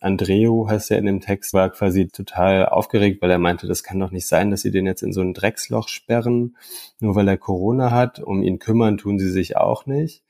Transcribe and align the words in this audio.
Andreu 0.00 0.66
heißt 0.68 0.90
er 0.90 0.98
in 0.98 1.06
dem 1.06 1.20
Text, 1.20 1.54
war 1.54 1.70
quasi 1.70 2.08
total 2.08 2.66
aufgeregt, 2.66 3.22
weil 3.22 3.30
er 3.30 3.38
meinte, 3.38 3.66
das 3.66 3.82
kann 3.82 3.98
doch 3.98 4.10
nicht 4.10 4.28
sein, 4.28 4.50
dass 4.50 4.60
sie 4.60 4.70
den 4.70 4.86
jetzt 4.86 5.02
in 5.02 5.12
so 5.12 5.22
ein 5.22 5.34
Drecksloch 5.34 5.88
sperren, 5.88 6.56
nur 7.00 7.14
weil 7.14 7.28
er 7.28 7.38
Corona 7.38 7.90
hat. 7.90 8.18
Um 8.18 8.42
ihn 8.42 8.58
kümmern 8.58 8.98
tun 8.98 9.18
sie 9.18 9.30
sich 9.30 9.56
auch 9.56 9.86
nicht. 9.86 10.22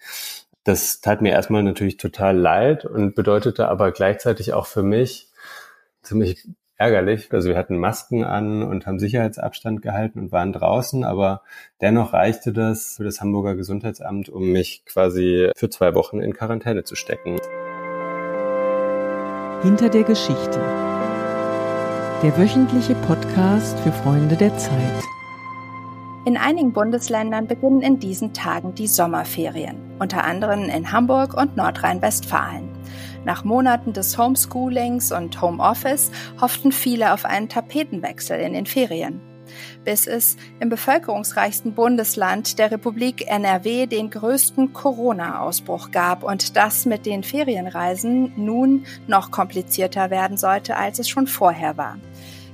Das 0.64 1.00
tat 1.00 1.20
mir 1.22 1.32
erstmal 1.32 1.62
natürlich 1.62 1.96
total 1.96 2.36
leid 2.36 2.84
und 2.84 3.14
bedeutete 3.14 3.68
aber 3.68 3.92
gleichzeitig 3.92 4.52
auch 4.52 4.66
für 4.66 4.82
mich 4.82 5.30
ziemlich 6.02 6.46
ärgerlich. 6.76 7.32
Also 7.32 7.48
wir 7.48 7.56
hatten 7.56 7.78
Masken 7.78 8.24
an 8.24 8.62
und 8.62 8.86
haben 8.86 8.98
Sicherheitsabstand 8.98 9.82
gehalten 9.82 10.18
und 10.18 10.32
waren 10.32 10.52
draußen, 10.52 11.04
aber 11.04 11.42
dennoch 11.80 12.12
reichte 12.12 12.52
das 12.52 12.96
für 12.96 13.04
das 13.04 13.20
Hamburger 13.20 13.56
Gesundheitsamt, 13.56 14.28
um 14.28 14.50
mich 14.52 14.84
quasi 14.84 15.50
für 15.56 15.70
zwei 15.70 15.94
Wochen 15.94 16.20
in 16.20 16.34
Quarantäne 16.34 16.84
zu 16.84 16.94
stecken. 16.94 17.38
Hinter 19.66 19.88
der 19.88 20.04
Geschichte. 20.04 20.60
Der 22.22 22.38
wöchentliche 22.38 22.94
Podcast 22.94 23.76
für 23.80 23.90
Freunde 23.90 24.36
der 24.36 24.56
Zeit. 24.56 25.02
In 26.24 26.36
einigen 26.36 26.72
Bundesländern 26.72 27.48
beginnen 27.48 27.82
in 27.82 27.98
diesen 27.98 28.32
Tagen 28.32 28.76
die 28.76 28.86
Sommerferien, 28.86 29.76
unter 29.98 30.22
anderem 30.22 30.68
in 30.68 30.92
Hamburg 30.92 31.34
und 31.34 31.56
Nordrhein-Westfalen. 31.56 32.68
Nach 33.24 33.42
Monaten 33.42 33.92
des 33.92 34.16
Homeschoolings 34.16 35.10
und 35.10 35.42
Homeoffice 35.42 36.12
hofften 36.40 36.70
viele 36.70 37.12
auf 37.12 37.24
einen 37.24 37.48
Tapetenwechsel 37.48 38.38
in 38.38 38.52
den 38.52 38.66
Ferien 38.66 39.20
bis 39.84 40.06
es 40.06 40.36
im 40.60 40.68
bevölkerungsreichsten 40.68 41.74
Bundesland 41.74 42.58
der 42.58 42.70
Republik 42.70 43.26
NRW 43.26 43.86
den 43.86 44.10
größten 44.10 44.72
Corona-Ausbruch 44.72 45.90
gab 45.90 46.22
und 46.22 46.56
das 46.56 46.86
mit 46.86 47.06
den 47.06 47.22
Ferienreisen 47.22 48.32
nun 48.36 48.86
noch 49.06 49.30
komplizierter 49.30 50.10
werden 50.10 50.36
sollte, 50.36 50.76
als 50.76 50.98
es 50.98 51.08
schon 51.08 51.26
vorher 51.26 51.76
war. 51.76 51.98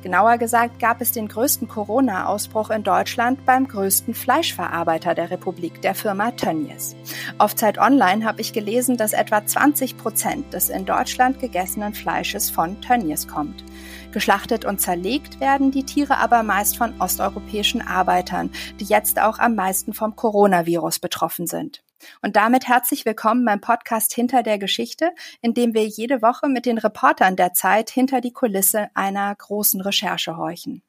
Genauer 0.03 0.37
gesagt 0.37 0.81
gab 0.81 1.01
es 1.01 1.13
den 1.13 1.29
größten 1.29 1.69
Corona-Ausbruch 1.69 2.71
in 2.71 2.83
Deutschland 2.83 3.47
beim 3.47 3.69
größten 3.69 4.15
Fleischverarbeiter 4.15 5.15
der 5.15 5.31
Republik, 5.31 5.81
der 5.81 5.95
Firma 5.95 6.33
Tönnies. 6.33 6.97
Auf 7.39 7.55
Zeit 7.55 7.79
Online 7.79 8.25
habe 8.25 8.41
ich 8.41 8.53
gelesen, 8.53 8.97
dass 8.97 9.13
etwa 9.13 9.47
20 9.47 9.97
Prozent 9.97 10.53
des 10.53 10.71
in 10.71 10.87
Deutschland 10.87 11.39
gegessenen 11.39 11.95
Fleisches 11.95 12.51
von 12.51 12.81
Tönnies 12.81 13.29
kommt. 13.29 13.63
Geschlachtet 14.11 14.65
und 14.65 14.81
zerlegt 14.81 15.39
werden 15.39 15.71
die 15.71 15.85
Tiere 15.85 16.17
aber 16.17 16.43
meist 16.43 16.77
von 16.77 17.01
osteuropäischen 17.01 17.81
Arbeitern, 17.81 18.51
die 18.81 18.85
jetzt 18.87 19.21
auch 19.21 19.39
am 19.39 19.55
meisten 19.55 19.93
vom 19.93 20.17
Coronavirus 20.17 20.99
betroffen 20.99 21.47
sind. 21.47 21.85
Und 22.23 22.37
damit 22.37 22.69
herzlich 22.69 23.05
willkommen 23.05 23.45
beim 23.45 23.61
Podcast 23.61 24.13
Hinter 24.13 24.43
der 24.43 24.59
Geschichte, 24.59 25.13
in 25.41 25.55
dem 25.55 25.75
wir 25.75 25.87
jede 25.87 26.23
Woche 26.23 26.49
mit 26.49 26.67
den 26.67 26.79
Reportern 26.79 27.37
der 27.37 27.53
Zeit 27.53 27.91
hinter 27.91 28.21
die 28.21 28.33
Kulisse 28.33 28.89
einer 28.95 29.35
großen 29.35 29.81
Recherche 29.81 30.37
horchen. 30.37 30.83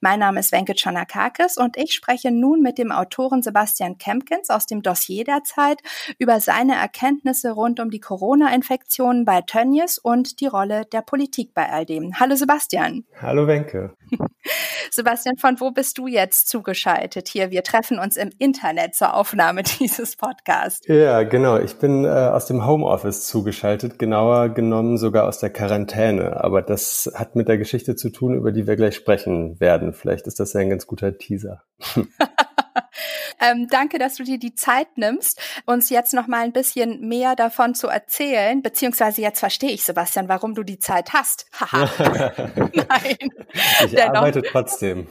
Mein 0.00 0.20
Name 0.20 0.40
ist 0.40 0.52
Wenke 0.52 0.74
Chanakakis 0.74 1.56
und 1.56 1.76
ich 1.76 1.92
spreche 1.92 2.30
nun 2.30 2.60
mit 2.60 2.78
dem 2.78 2.92
Autoren 2.92 3.42
Sebastian 3.42 3.98
Kempkins 3.98 4.50
aus 4.50 4.66
dem 4.66 4.82
Dossier 4.82 5.24
der 5.24 5.44
Zeit 5.44 5.80
über 6.18 6.40
seine 6.40 6.76
Erkenntnisse 6.76 7.52
rund 7.52 7.80
um 7.80 7.90
die 7.90 8.00
Corona-Infektionen 8.00 9.24
bei 9.24 9.42
Tönnies 9.42 9.98
und 9.98 10.40
die 10.40 10.46
Rolle 10.46 10.84
der 10.92 11.02
Politik 11.02 11.54
bei 11.54 11.70
all 11.70 11.86
dem. 11.86 12.18
Hallo 12.18 12.36
Sebastian. 12.36 13.04
Hallo 13.20 13.46
Wenke. 13.46 13.94
Sebastian, 14.90 15.36
von 15.36 15.60
wo 15.60 15.70
bist 15.70 15.98
du 15.98 16.06
jetzt 16.06 16.48
zugeschaltet 16.48 17.28
hier? 17.28 17.50
Wir 17.50 17.62
treffen 17.62 17.98
uns 17.98 18.16
im 18.16 18.30
Internet 18.38 18.94
zur 18.94 19.14
Aufnahme 19.14 19.62
dieses 19.80 20.16
Podcasts. 20.16 20.86
Ja, 20.86 21.22
genau. 21.22 21.58
Ich 21.58 21.76
bin 21.76 22.04
äh, 22.04 22.08
aus 22.08 22.46
dem 22.46 22.66
Homeoffice 22.66 23.26
zugeschaltet, 23.26 23.98
genauer 23.98 24.50
genommen 24.50 24.98
sogar 24.98 25.26
aus 25.26 25.38
der 25.38 25.50
Quarantäne. 25.50 26.42
Aber 26.42 26.62
das 26.62 27.10
hat 27.14 27.36
mit 27.36 27.48
der 27.48 27.58
Geschichte 27.58 27.96
zu 27.96 28.10
tun, 28.10 28.34
über 28.34 28.52
die 28.52 28.66
wir 28.66 28.76
gleich 28.76 28.94
sprechen 28.94 29.55
werden. 29.60 29.92
Vielleicht 29.92 30.26
ist 30.26 30.40
das 30.40 30.52
ja 30.52 30.60
ein 30.60 30.70
ganz 30.70 30.86
guter 30.86 31.16
Teaser. 31.16 31.62
ähm, 33.40 33.68
danke, 33.70 33.98
dass 33.98 34.16
du 34.16 34.24
dir 34.24 34.38
die 34.38 34.54
Zeit 34.54 34.96
nimmst, 34.96 35.40
uns 35.66 35.90
jetzt 35.90 36.14
noch 36.14 36.26
mal 36.26 36.44
ein 36.44 36.52
bisschen 36.52 37.06
mehr 37.06 37.36
davon 37.36 37.74
zu 37.74 37.88
erzählen. 37.88 38.62
Beziehungsweise 38.62 39.20
jetzt 39.20 39.40
verstehe 39.40 39.70
ich, 39.70 39.84
Sebastian, 39.84 40.28
warum 40.28 40.54
du 40.54 40.62
die 40.62 40.78
Zeit 40.78 41.12
hast. 41.12 41.46
Haha. 41.52 41.90
Nein. 42.74 43.16
Ich 43.84 43.90
Dennoch. 43.92 44.14
arbeite 44.16 44.42
trotzdem. 44.42 45.08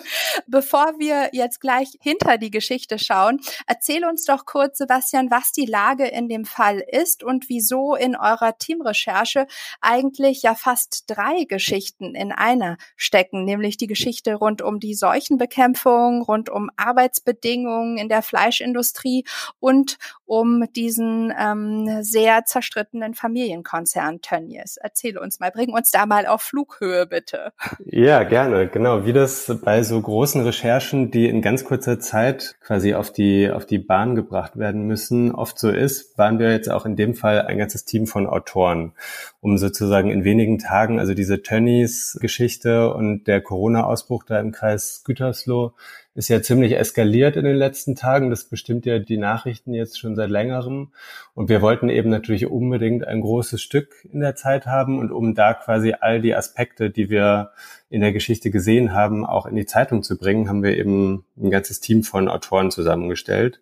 Bevor 0.46 0.98
wir 0.98 1.30
jetzt 1.32 1.60
gleich 1.60 1.96
hinter 2.00 2.38
die 2.38 2.50
Geschichte 2.50 2.98
schauen, 2.98 3.40
erzähl 3.66 4.04
uns 4.04 4.24
doch 4.24 4.44
kurz, 4.44 4.78
Sebastian, 4.78 5.30
was 5.30 5.52
die 5.52 5.66
Lage 5.66 6.06
in 6.06 6.28
dem 6.28 6.44
Fall 6.44 6.80
ist 6.80 7.22
und 7.22 7.48
wieso 7.48 7.94
in 7.94 8.16
eurer 8.16 8.58
Teamrecherche 8.58 9.46
eigentlich 9.80 10.42
ja 10.42 10.54
fast 10.54 11.04
drei 11.08 11.44
Geschichten 11.44 12.14
in 12.14 12.32
einer 12.32 12.76
stecken, 12.96 13.44
nämlich 13.44 13.76
die 13.76 13.86
Geschichte 13.86 14.34
rund 14.34 14.62
um 14.62 14.80
die 14.80 14.94
Seuchenbekämpfung, 14.94 16.22
rund 16.22 16.48
um 16.48 16.70
Arbeitsbedingungen 16.76 17.98
in 17.98 18.08
der 18.08 18.22
Fleischindustrie 18.22 19.24
und 19.60 19.98
um 20.24 20.64
diesen 20.72 21.32
ähm, 21.38 22.02
sehr 22.02 22.44
zerstrittenen 22.44 23.14
Familienkonzern 23.14 24.20
Tönnies. 24.20 24.76
Erzähl 24.76 25.18
uns 25.18 25.40
mal, 25.40 25.50
bring 25.50 25.72
uns 25.72 25.90
da 25.90 26.06
mal 26.06 26.26
auf 26.26 26.42
Flughöhe, 26.42 27.06
bitte. 27.06 27.52
Ja, 27.84 28.24
gerne. 28.24 28.68
Genau, 28.68 29.04
wie 29.04 29.12
das 29.12 29.52
bei 29.62 29.82
so 29.86 30.00
großen 30.00 30.42
Recherchen, 30.42 31.10
die 31.10 31.28
in 31.28 31.40
ganz 31.40 31.64
kurzer 31.64 31.98
Zeit 31.98 32.56
quasi 32.60 32.94
auf 32.94 33.10
die, 33.10 33.50
auf 33.50 33.64
die 33.64 33.78
Bahn 33.78 34.14
gebracht 34.14 34.58
werden 34.58 34.86
müssen, 34.86 35.34
oft 35.34 35.58
so 35.58 35.70
ist, 35.70 36.18
waren 36.18 36.38
wir 36.38 36.52
jetzt 36.52 36.70
auch 36.70 36.84
in 36.84 36.96
dem 36.96 37.14
Fall 37.14 37.42
ein 37.42 37.56
ganzes 37.58 37.84
Team 37.84 38.06
von 38.06 38.26
Autoren, 38.26 38.92
um 39.40 39.56
sozusagen 39.56 40.10
in 40.10 40.24
wenigen 40.24 40.58
Tagen, 40.58 40.98
also 40.98 41.14
diese 41.14 41.42
Tönnies-Geschichte 41.42 42.92
und 42.92 43.26
der 43.26 43.40
Corona-Ausbruch 43.40 44.24
da 44.24 44.38
im 44.38 44.52
Kreis 44.52 45.02
Gütersloh 45.04 45.72
ist 46.16 46.28
ja 46.28 46.40
ziemlich 46.40 46.76
eskaliert 46.76 47.36
in 47.36 47.44
den 47.44 47.56
letzten 47.56 47.94
Tagen. 47.94 48.30
Das 48.30 48.44
bestimmt 48.44 48.86
ja 48.86 48.98
die 48.98 49.18
Nachrichten 49.18 49.74
jetzt 49.74 50.00
schon 50.00 50.16
seit 50.16 50.30
längerem. 50.30 50.92
Und 51.34 51.50
wir 51.50 51.60
wollten 51.60 51.90
eben 51.90 52.08
natürlich 52.08 52.46
unbedingt 52.46 53.06
ein 53.06 53.20
großes 53.20 53.60
Stück 53.60 53.94
in 54.10 54.20
der 54.20 54.34
Zeit 54.34 54.64
haben 54.64 54.98
und 54.98 55.12
um 55.12 55.34
da 55.34 55.52
quasi 55.52 55.94
all 56.00 56.22
die 56.22 56.34
Aspekte, 56.34 56.88
die 56.88 57.10
wir 57.10 57.50
in 57.90 58.00
der 58.00 58.14
Geschichte 58.14 58.50
gesehen 58.50 58.94
haben, 58.94 59.26
auch 59.26 59.44
in 59.44 59.56
die 59.56 59.66
Zeitung 59.66 60.02
zu 60.02 60.16
bringen, 60.16 60.48
haben 60.48 60.62
wir 60.62 60.78
eben 60.78 61.26
ein 61.36 61.50
ganzes 61.50 61.80
Team 61.80 62.02
von 62.02 62.28
Autoren 62.28 62.70
zusammengestellt. 62.70 63.60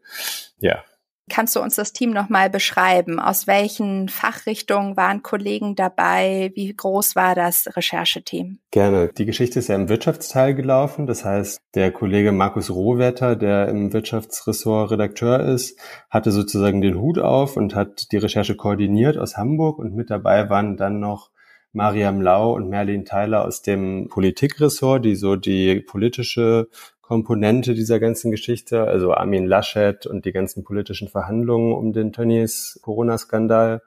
Ja, 0.60 0.84
Kannst 1.30 1.56
du 1.56 1.60
uns 1.60 1.76
das 1.76 1.94
Team 1.94 2.10
nochmal 2.10 2.50
beschreiben? 2.50 3.18
Aus 3.18 3.46
welchen 3.46 4.10
Fachrichtungen 4.10 4.96
waren 4.96 5.22
Kollegen 5.22 5.74
dabei? 5.74 6.52
Wie 6.54 6.74
groß 6.74 7.16
war 7.16 7.34
das 7.34 7.74
Rechercheteam? 7.74 8.58
Gerne. 8.70 9.10
Die 9.16 9.24
Geschichte 9.24 9.58
ist 9.58 9.68
ja 9.68 9.74
im 9.74 9.88
Wirtschaftsteil 9.88 10.54
gelaufen. 10.54 11.06
Das 11.06 11.24
heißt, 11.24 11.62
der 11.74 11.92
Kollege 11.92 12.30
Markus 12.30 12.68
Rohwetter, 12.68 13.36
der 13.36 13.68
im 13.68 13.94
Wirtschaftsressort 13.94 14.90
Redakteur 14.90 15.40
ist, 15.40 15.80
hatte 16.10 16.30
sozusagen 16.30 16.82
den 16.82 17.00
Hut 17.00 17.18
auf 17.18 17.56
und 17.56 17.74
hat 17.74 18.12
die 18.12 18.18
Recherche 18.18 18.54
koordiniert 18.54 19.16
aus 19.16 19.38
Hamburg. 19.38 19.78
Und 19.78 19.94
mit 19.94 20.10
dabei 20.10 20.50
waren 20.50 20.76
dann 20.76 21.00
noch 21.00 21.30
Mariam 21.72 22.20
Lau 22.20 22.52
und 22.52 22.68
Merlin 22.68 23.04
Theiler 23.04 23.44
aus 23.44 23.62
dem 23.62 24.08
Politikressort, 24.08 25.04
die 25.04 25.16
so 25.16 25.36
die 25.36 25.80
politische 25.80 26.68
Komponente 27.06 27.74
dieser 27.74 28.00
ganzen 28.00 28.30
Geschichte, 28.30 28.84
also 28.84 29.12
Armin 29.12 29.46
Laschet 29.46 30.06
und 30.06 30.24
die 30.24 30.32
ganzen 30.32 30.64
politischen 30.64 31.08
Verhandlungen 31.08 31.74
um 31.74 31.92
den 31.92 32.12
Tönnies 32.12 32.80
Corona-Skandal 32.82 33.82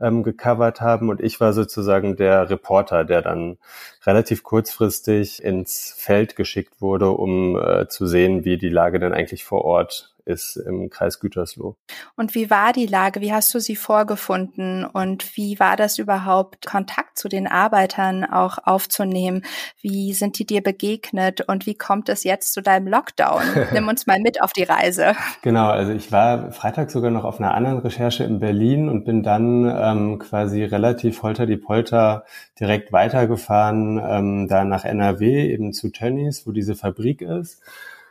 ähm, 0.00 0.24
gecovert 0.24 0.80
haben. 0.80 1.08
Und 1.08 1.20
ich 1.20 1.38
war 1.38 1.52
sozusagen 1.52 2.16
der 2.16 2.50
Reporter, 2.50 3.04
der 3.04 3.22
dann 3.22 3.58
relativ 4.04 4.42
kurzfristig 4.42 5.44
ins 5.44 5.94
Feld 5.96 6.34
geschickt 6.34 6.80
wurde, 6.80 7.10
um 7.10 7.56
äh, 7.56 7.86
zu 7.86 8.06
sehen, 8.06 8.44
wie 8.44 8.58
die 8.58 8.68
Lage 8.68 8.98
denn 8.98 9.12
eigentlich 9.12 9.44
vor 9.44 9.64
Ort 9.64 10.15
ist 10.26 10.56
im 10.56 10.90
Kreis 10.90 11.20
Gütersloh. 11.20 11.76
Und 12.16 12.34
wie 12.34 12.50
war 12.50 12.72
die 12.72 12.86
Lage? 12.86 13.20
Wie 13.20 13.32
hast 13.32 13.54
du 13.54 13.60
sie 13.60 13.76
vorgefunden? 13.76 14.84
Und 14.84 15.36
wie 15.36 15.58
war 15.60 15.76
das 15.76 15.98
überhaupt, 15.98 16.66
Kontakt 16.66 17.16
zu 17.16 17.28
den 17.28 17.46
Arbeitern 17.46 18.24
auch 18.24 18.58
aufzunehmen? 18.64 19.44
Wie 19.80 20.12
sind 20.12 20.38
die 20.38 20.44
dir 20.44 20.62
begegnet? 20.62 21.42
Und 21.42 21.66
wie 21.66 21.74
kommt 21.74 22.08
es 22.08 22.24
jetzt 22.24 22.52
zu 22.52 22.60
deinem 22.60 22.88
Lockdown? 22.88 23.42
Nimm 23.72 23.88
uns 23.88 24.06
mal 24.06 24.20
mit 24.20 24.42
auf 24.42 24.52
die 24.52 24.64
Reise. 24.64 25.14
Genau, 25.42 25.68
also 25.68 25.92
ich 25.92 26.10
war 26.10 26.50
Freitag 26.50 26.90
sogar 26.90 27.12
noch 27.12 27.24
auf 27.24 27.38
einer 27.38 27.54
anderen 27.54 27.78
Recherche 27.78 28.24
in 28.24 28.40
Berlin 28.40 28.88
und 28.88 29.04
bin 29.04 29.22
dann 29.22 29.64
ähm, 29.64 30.18
quasi 30.18 30.64
relativ 30.64 31.22
holter 31.22 31.46
die 31.46 31.56
Polter 31.56 32.24
direkt 32.58 32.92
weitergefahren, 32.92 34.00
ähm, 34.04 34.48
da 34.48 34.64
nach 34.64 34.84
NRW, 34.84 35.52
eben 35.52 35.72
zu 35.72 35.90
Tönnies, 35.90 36.46
wo 36.46 36.52
diese 36.52 36.74
Fabrik 36.74 37.22
ist. 37.22 37.62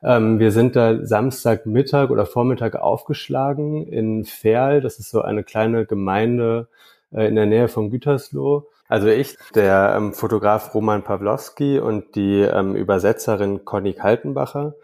Ähm, 0.04 0.40
wir 0.40 0.52
sind 0.52 0.76
da 0.76 1.06
Samstagmittag 1.06 2.10
oder 2.10 2.26
Vormittag 2.26 2.76
aufgeschlagen 2.76 3.88
in 3.88 4.26
Ferl. 4.26 4.82
Das 4.82 5.00
ist 5.00 5.10
so 5.10 5.22
eine 5.22 5.44
kleine 5.44 5.86
Gemeinde 5.86 6.68
äh, 7.12 7.28
in 7.28 7.36
der 7.36 7.46
Nähe 7.46 7.68
von 7.68 7.90
Gütersloh. 7.90 8.68
Also 8.88 9.08
ich, 9.08 9.38
der 9.56 9.96
ähm, 9.98 10.14
Fotograf 10.14 10.76
Roman 10.76 11.04
Pawlowski 11.04 11.80
und 11.80 12.16
die 12.16 12.42
ähm, 12.42 12.76
Übersetzerin 12.76 13.66
Conny 13.66 13.94
Kaltenbacher. 13.94 14.76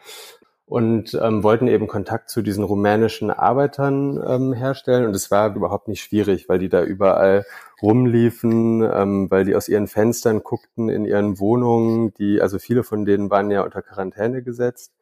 Und 0.72 1.20
ähm, 1.22 1.44
wollten 1.44 1.68
eben 1.68 1.88
Kontakt 1.88 2.30
zu 2.30 2.42
diesen 2.42 2.64
rumänischen 2.64 3.30
Arbeitern 3.30 4.18
ähm, 4.26 4.54
herstellen. 4.54 5.06
Und 5.06 5.14
es 5.14 5.30
war 5.30 5.54
überhaupt 5.54 5.90
nicht 5.90 6.02
schwierig, 6.02 6.48
weil 6.48 6.60
die 6.60 6.70
da 6.70 6.82
überall 6.82 7.46
rumliefen, 7.82 8.82
ähm, 8.82 9.30
weil 9.30 9.44
die 9.44 9.54
aus 9.54 9.68
ihren 9.68 9.88
Fenstern 9.88 10.44
guckten 10.44 10.88
in 10.88 11.04
ihren 11.04 11.40
Wohnungen. 11.42 12.14
Die, 12.14 12.42
also 12.42 12.58
viele 12.58 12.84
von 12.86 13.04
denen 13.04 13.30
waren 13.30 13.52
ja 13.52 13.64
unter 13.64 13.82
Quarantäne 13.82 14.44
gesetzt. 14.44 14.94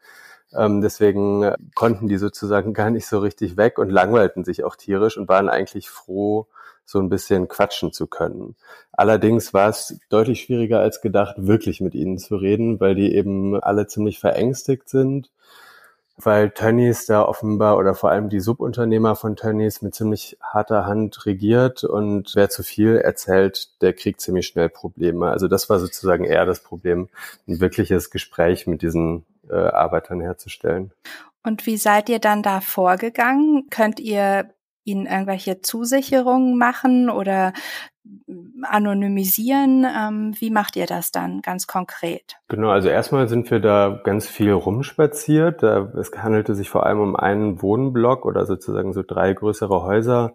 Ähm, 0.56 0.82
deswegen 0.82 1.52
konnten 1.76 2.08
die 2.08 2.18
sozusagen 2.18 2.74
gar 2.74 2.90
nicht 2.90 3.06
so 3.06 3.20
richtig 3.20 3.56
weg 3.56 3.78
und 3.78 3.92
langweilten 3.92 4.44
sich 4.44 4.64
auch 4.64 4.76
tierisch 4.76 5.20
und 5.20 5.30
waren 5.30 5.50
eigentlich 5.50 5.92
froh, 5.92 6.48
so 6.90 7.00
ein 7.00 7.10
bisschen 7.10 7.48
quatschen 7.48 7.92
zu 7.92 8.08
können. 8.08 8.56
Allerdings 8.92 9.54
war 9.54 9.70
es 9.70 10.00
deutlich 10.10 10.42
schwieriger 10.42 10.80
als 10.80 11.02
gedacht, 11.02 11.36
wirklich 11.38 11.82
mit 11.82 11.96
ihnen 11.96 12.18
zu 12.18 12.36
reden, 12.36 12.80
weil 12.80 12.96
die 12.96 13.14
eben 13.16 13.62
alle 13.62 13.88
ziemlich 13.88 14.20
verängstigt 14.20 14.90
sind 14.90 15.30
weil 16.24 16.52
Tönnies 16.52 17.06
da 17.06 17.24
offenbar 17.24 17.78
oder 17.78 17.96
vor 17.96 18.12
allem 18.12 18.30
die 18.30 18.40
Subunternehmer 18.40 19.16
von 19.16 19.36
Tönnies 19.36 19.82
mit 19.82 19.96
ziemlich 19.96 20.38
harter 20.42 20.86
Hand 20.86 21.26
regiert 21.26 21.84
und 21.84 22.36
wer 22.36 22.50
zu 22.50 22.64
viel 22.64 22.98
erzählt, 22.98 23.82
der 23.82 23.94
kriegt 23.94 24.20
ziemlich 24.22 24.48
schnell 24.48 24.70
Probleme. 24.70 25.30
Also 25.30 25.48
das 25.48 25.70
war 25.70 25.80
sozusagen 25.80 26.26
eher 26.26 26.46
das 26.46 26.62
Problem, 26.62 27.10
ein 27.48 27.60
wirkliches 27.60 28.10
Gespräch 28.10 28.68
mit 28.68 28.82
diesen 28.82 29.26
äh, 29.50 29.56
Arbeitern 29.56 30.20
herzustellen. 30.20 30.92
Und 31.44 31.66
wie 31.66 31.78
seid 31.78 32.10
ihr 32.10 32.20
dann 32.20 32.44
da 32.44 32.60
vorgegangen? 32.60 33.68
Könnt 33.70 34.00
ihr 34.00 34.50
ihnen 34.84 35.06
irgendwelche 35.06 35.62
Zusicherungen 35.62 36.58
machen 36.58 37.10
oder 37.10 37.54
anonymisieren? 38.64 39.86
Ähm, 39.86 40.34
wie 40.40 40.50
macht 40.50 40.76
ihr 40.76 40.86
das 40.86 41.12
dann 41.12 41.42
ganz 41.42 41.68
konkret? 41.68 42.38
Genau, 42.48 42.70
also 42.70 42.90
erstmal 42.90 43.28
sind 43.28 43.50
wir 43.52 43.60
da 43.60 44.00
ganz 44.04 44.28
viel 44.28 44.52
rumspaziert. 44.52 45.64
Es 45.64 46.12
handelte 46.18 46.56
sich 46.56 46.70
vor 46.70 46.86
allem 46.86 47.00
um 47.00 47.16
einen 47.16 47.62
Wohnblock 47.62 48.26
oder 48.26 48.46
sozusagen 48.46 48.94
so 48.94 49.04
drei 49.04 49.34
größere 49.34 49.84
Häuser, 49.84 50.34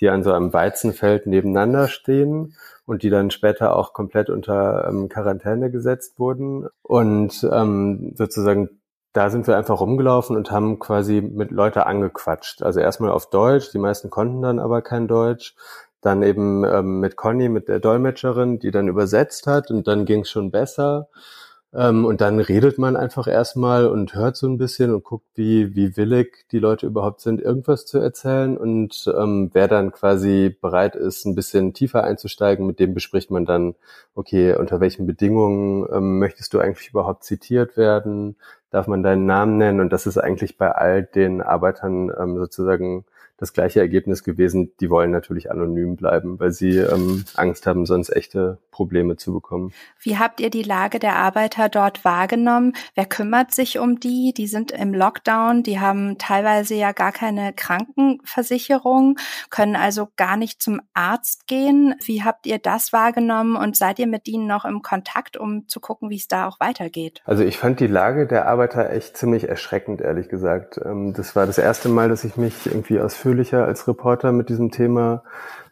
die 0.00 0.08
an 0.08 0.22
so 0.24 0.32
einem 0.32 0.52
Weizenfeld 0.52 1.26
nebeneinander 1.26 1.88
stehen 1.88 2.56
und 2.86 3.02
die 3.02 3.10
dann 3.10 3.30
später 3.30 3.76
auch 3.76 3.92
komplett 3.92 4.28
unter 4.28 4.88
ähm, 4.88 5.08
Quarantäne 5.08 5.70
gesetzt 5.70 6.18
wurden. 6.18 6.66
Und 6.82 7.48
ähm, 7.50 8.12
sozusagen 8.16 8.68
da 9.12 9.30
sind 9.30 9.46
wir 9.46 9.56
einfach 9.56 9.80
rumgelaufen 9.80 10.36
und 10.36 10.50
haben 10.50 10.78
quasi 10.78 11.20
mit 11.20 11.50
Leute 11.50 11.86
angequatscht. 11.86 12.62
Also 12.62 12.80
erstmal 12.80 13.10
auf 13.10 13.28
Deutsch, 13.30 13.70
die 13.72 13.78
meisten 13.78 14.10
konnten 14.10 14.42
dann 14.42 14.58
aber 14.58 14.82
kein 14.82 15.08
Deutsch 15.08 15.54
dann 16.00 16.22
eben 16.22 16.64
ähm, 16.64 17.00
mit 17.00 17.16
Conny, 17.16 17.48
mit 17.48 17.68
der 17.68 17.78
Dolmetscherin, 17.78 18.58
die 18.58 18.72
dann 18.72 18.88
übersetzt 18.88 19.46
hat 19.46 19.70
und 19.70 19.86
dann 19.86 20.04
ging 20.04 20.22
es 20.22 20.30
schon 20.30 20.50
besser. 20.50 21.08
Ähm, 21.74 22.04
und 22.04 22.20
dann 22.20 22.38
redet 22.38 22.76
man 22.78 22.96
einfach 22.96 23.26
erstmal 23.26 23.86
und 23.86 24.14
hört 24.14 24.36
so 24.36 24.46
ein 24.46 24.58
bisschen 24.58 24.92
und 24.94 25.04
guckt, 25.04 25.26
wie, 25.34 25.74
wie 25.74 25.96
willig 25.96 26.44
die 26.52 26.58
Leute 26.58 26.86
überhaupt 26.86 27.22
sind, 27.22 27.40
irgendwas 27.40 27.86
zu 27.86 27.98
erzählen. 27.98 28.58
Und 28.58 29.10
ähm, 29.16 29.50
wer 29.54 29.68
dann 29.68 29.90
quasi 29.90 30.54
bereit 30.60 30.96
ist, 30.96 31.24
ein 31.24 31.34
bisschen 31.34 31.72
tiefer 31.72 32.04
einzusteigen, 32.04 32.66
mit 32.66 32.78
dem 32.78 32.92
bespricht 32.92 33.30
man 33.30 33.46
dann, 33.46 33.74
okay, 34.14 34.54
unter 34.54 34.80
welchen 34.80 35.06
Bedingungen 35.06 35.86
ähm, 35.90 36.18
möchtest 36.18 36.52
du 36.52 36.58
eigentlich 36.60 36.90
überhaupt 36.90 37.24
zitiert 37.24 37.76
werden? 37.78 38.36
Darf 38.70 38.86
man 38.86 39.02
deinen 39.02 39.24
Namen 39.24 39.56
nennen? 39.56 39.80
Und 39.80 39.92
das 39.94 40.06
ist 40.06 40.18
eigentlich 40.18 40.58
bei 40.58 40.70
all 40.72 41.02
den 41.02 41.40
Arbeitern 41.40 42.12
ähm, 42.18 42.36
sozusagen 42.36 43.06
das 43.42 43.52
gleiche 43.52 43.80
Ergebnis 43.80 44.22
gewesen. 44.22 44.72
Die 44.80 44.88
wollen 44.88 45.10
natürlich 45.10 45.50
anonym 45.50 45.96
bleiben, 45.96 46.38
weil 46.38 46.52
sie 46.52 46.78
ähm, 46.78 47.24
Angst 47.34 47.66
haben, 47.66 47.86
sonst 47.86 48.10
echte 48.10 48.58
Probleme 48.70 49.16
zu 49.16 49.32
bekommen. 49.32 49.72
Wie 50.00 50.16
habt 50.16 50.40
ihr 50.40 50.48
die 50.48 50.62
Lage 50.62 51.00
der 51.00 51.16
Arbeiter 51.16 51.68
dort 51.68 52.04
wahrgenommen? 52.04 52.74
Wer 52.94 53.04
kümmert 53.04 53.52
sich 53.52 53.80
um 53.80 53.98
die? 53.98 54.32
Die 54.32 54.46
sind 54.46 54.70
im 54.70 54.94
Lockdown, 54.94 55.64
die 55.64 55.80
haben 55.80 56.18
teilweise 56.18 56.76
ja 56.76 56.92
gar 56.92 57.10
keine 57.10 57.52
Krankenversicherung, 57.52 59.18
können 59.50 59.74
also 59.74 60.08
gar 60.16 60.36
nicht 60.36 60.62
zum 60.62 60.80
Arzt 60.94 61.48
gehen. 61.48 61.96
Wie 62.04 62.22
habt 62.22 62.46
ihr 62.46 62.58
das 62.58 62.92
wahrgenommen 62.92 63.56
und 63.56 63.76
seid 63.76 63.98
ihr 63.98 64.06
mit 64.06 64.28
ihnen 64.28 64.46
noch 64.46 64.64
im 64.64 64.82
Kontakt, 64.82 65.36
um 65.36 65.66
zu 65.66 65.80
gucken, 65.80 66.10
wie 66.10 66.16
es 66.16 66.28
da 66.28 66.46
auch 66.46 66.60
weitergeht? 66.60 67.22
Also 67.24 67.42
ich 67.42 67.58
fand 67.58 67.80
die 67.80 67.88
Lage 67.88 68.28
der 68.28 68.46
Arbeiter 68.46 68.90
echt 68.90 69.16
ziemlich 69.16 69.48
erschreckend, 69.48 70.00
ehrlich 70.00 70.28
gesagt. 70.28 70.78
Ähm, 70.84 71.12
das 71.12 71.34
war 71.34 71.46
das 71.46 71.58
erste 71.58 71.88
Mal, 71.88 72.08
dass 72.08 72.22
ich 72.22 72.36
mich 72.36 72.66
irgendwie 72.66 73.00
ausführlicher 73.32 73.64
als 73.64 73.88
Reporter 73.88 74.32
mit 74.32 74.48
diesem 74.50 74.70
Thema 74.70 75.22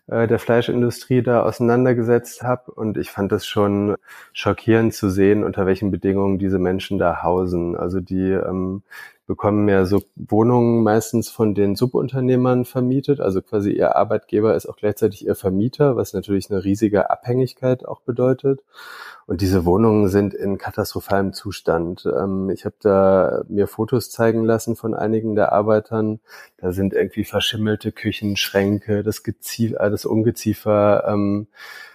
äh, 0.06 0.26
der 0.26 0.38
Fleischindustrie 0.38 1.22
da 1.22 1.42
auseinandergesetzt 1.42 2.42
habe. 2.42 2.72
Und 2.72 2.96
ich 2.96 3.10
fand 3.10 3.32
das 3.32 3.46
schon 3.46 3.96
schockierend 4.32 4.94
zu 4.94 5.10
sehen, 5.10 5.44
unter 5.44 5.66
welchen 5.66 5.90
Bedingungen 5.90 6.38
diese 6.38 6.58
Menschen 6.58 6.98
da 6.98 7.22
hausen. 7.22 7.76
Also 7.76 8.00
die 8.00 8.30
ähm, 8.30 8.82
bekommen 9.30 9.68
ja 9.68 9.84
so 9.84 10.02
Wohnungen 10.16 10.82
meistens 10.82 11.30
von 11.30 11.54
den 11.54 11.76
Subunternehmern 11.76 12.64
vermietet. 12.64 13.20
Also 13.20 13.40
quasi 13.42 13.70
ihr 13.70 13.94
Arbeitgeber 13.94 14.56
ist 14.56 14.66
auch 14.66 14.74
gleichzeitig 14.74 15.24
ihr 15.24 15.36
Vermieter, 15.36 15.94
was 15.94 16.14
natürlich 16.14 16.50
eine 16.50 16.64
riesige 16.64 17.10
Abhängigkeit 17.10 17.86
auch 17.86 18.00
bedeutet. 18.00 18.64
Und 19.26 19.42
diese 19.42 19.64
Wohnungen 19.64 20.08
sind 20.08 20.34
in 20.34 20.58
katastrophalem 20.58 21.32
Zustand. 21.32 22.04
Ähm, 22.04 22.50
ich 22.50 22.64
habe 22.64 22.74
da 22.80 23.44
mir 23.48 23.68
Fotos 23.68 24.10
zeigen 24.10 24.42
lassen 24.42 24.74
von 24.74 24.92
einigen 24.92 25.36
der 25.36 25.52
Arbeitern. 25.52 26.18
Da 26.56 26.72
sind 26.72 26.92
irgendwie 26.92 27.22
verschimmelte 27.22 27.92
Küchenschränke, 27.92 29.04
das, 29.04 29.22
Geziefer, 29.22 29.88
das 29.88 30.04
Ungeziefer 30.04 31.04
ähm, 31.06 31.46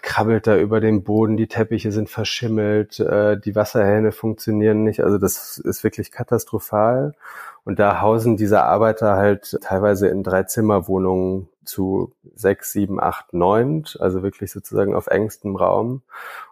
krabbelt 0.01 0.47
da 0.47 0.55
über 0.55 0.79
den 0.79 1.03
Boden, 1.03 1.35
die 1.35 1.47
Teppiche 1.47 1.91
sind 1.91 2.09
verschimmelt, 2.09 3.01
äh, 3.01 3.37
die 3.37 3.55
Wasserhähne 3.55 4.13
funktionieren 4.13 4.85
nicht. 4.85 5.01
Also 5.01 5.17
das 5.17 5.57
ist 5.57 5.83
wirklich 5.83 6.11
katastrophal. 6.11 7.15
Und 7.63 7.79
da 7.79 8.01
hausen 8.01 8.37
diese 8.37 8.63
Arbeiter 8.63 9.15
halt 9.15 9.57
teilweise 9.61 10.07
in 10.07 10.23
Dreizimmerwohnungen 10.23 11.49
zu 11.63 12.13
sechs, 12.35 12.71
sieben, 12.71 13.01
acht, 13.01 13.33
neun, 13.33 13.85
also 13.99 14.21
wirklich 14.21 14.51
sozusagen 14.51 14.93
auf 14.93 15.07
engstem 15.07 15.55
Raum 15.55 16.03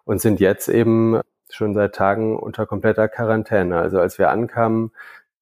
und 0.05 0.21
sind 0.21 0.39
jetzt 0.39 0.69
eben 0.69 1.21
schon 1.49 1.75
seit 1.75 1.93
Tagen 1.93 2.37
unter 2.37 2.65
kompletter 2.65 3.07
Quarantäne. 3.07 3.77
Also 3.77 3.99
als 3.99 4.17
wir 4.17 4.31
ankamen, 4.31 4.91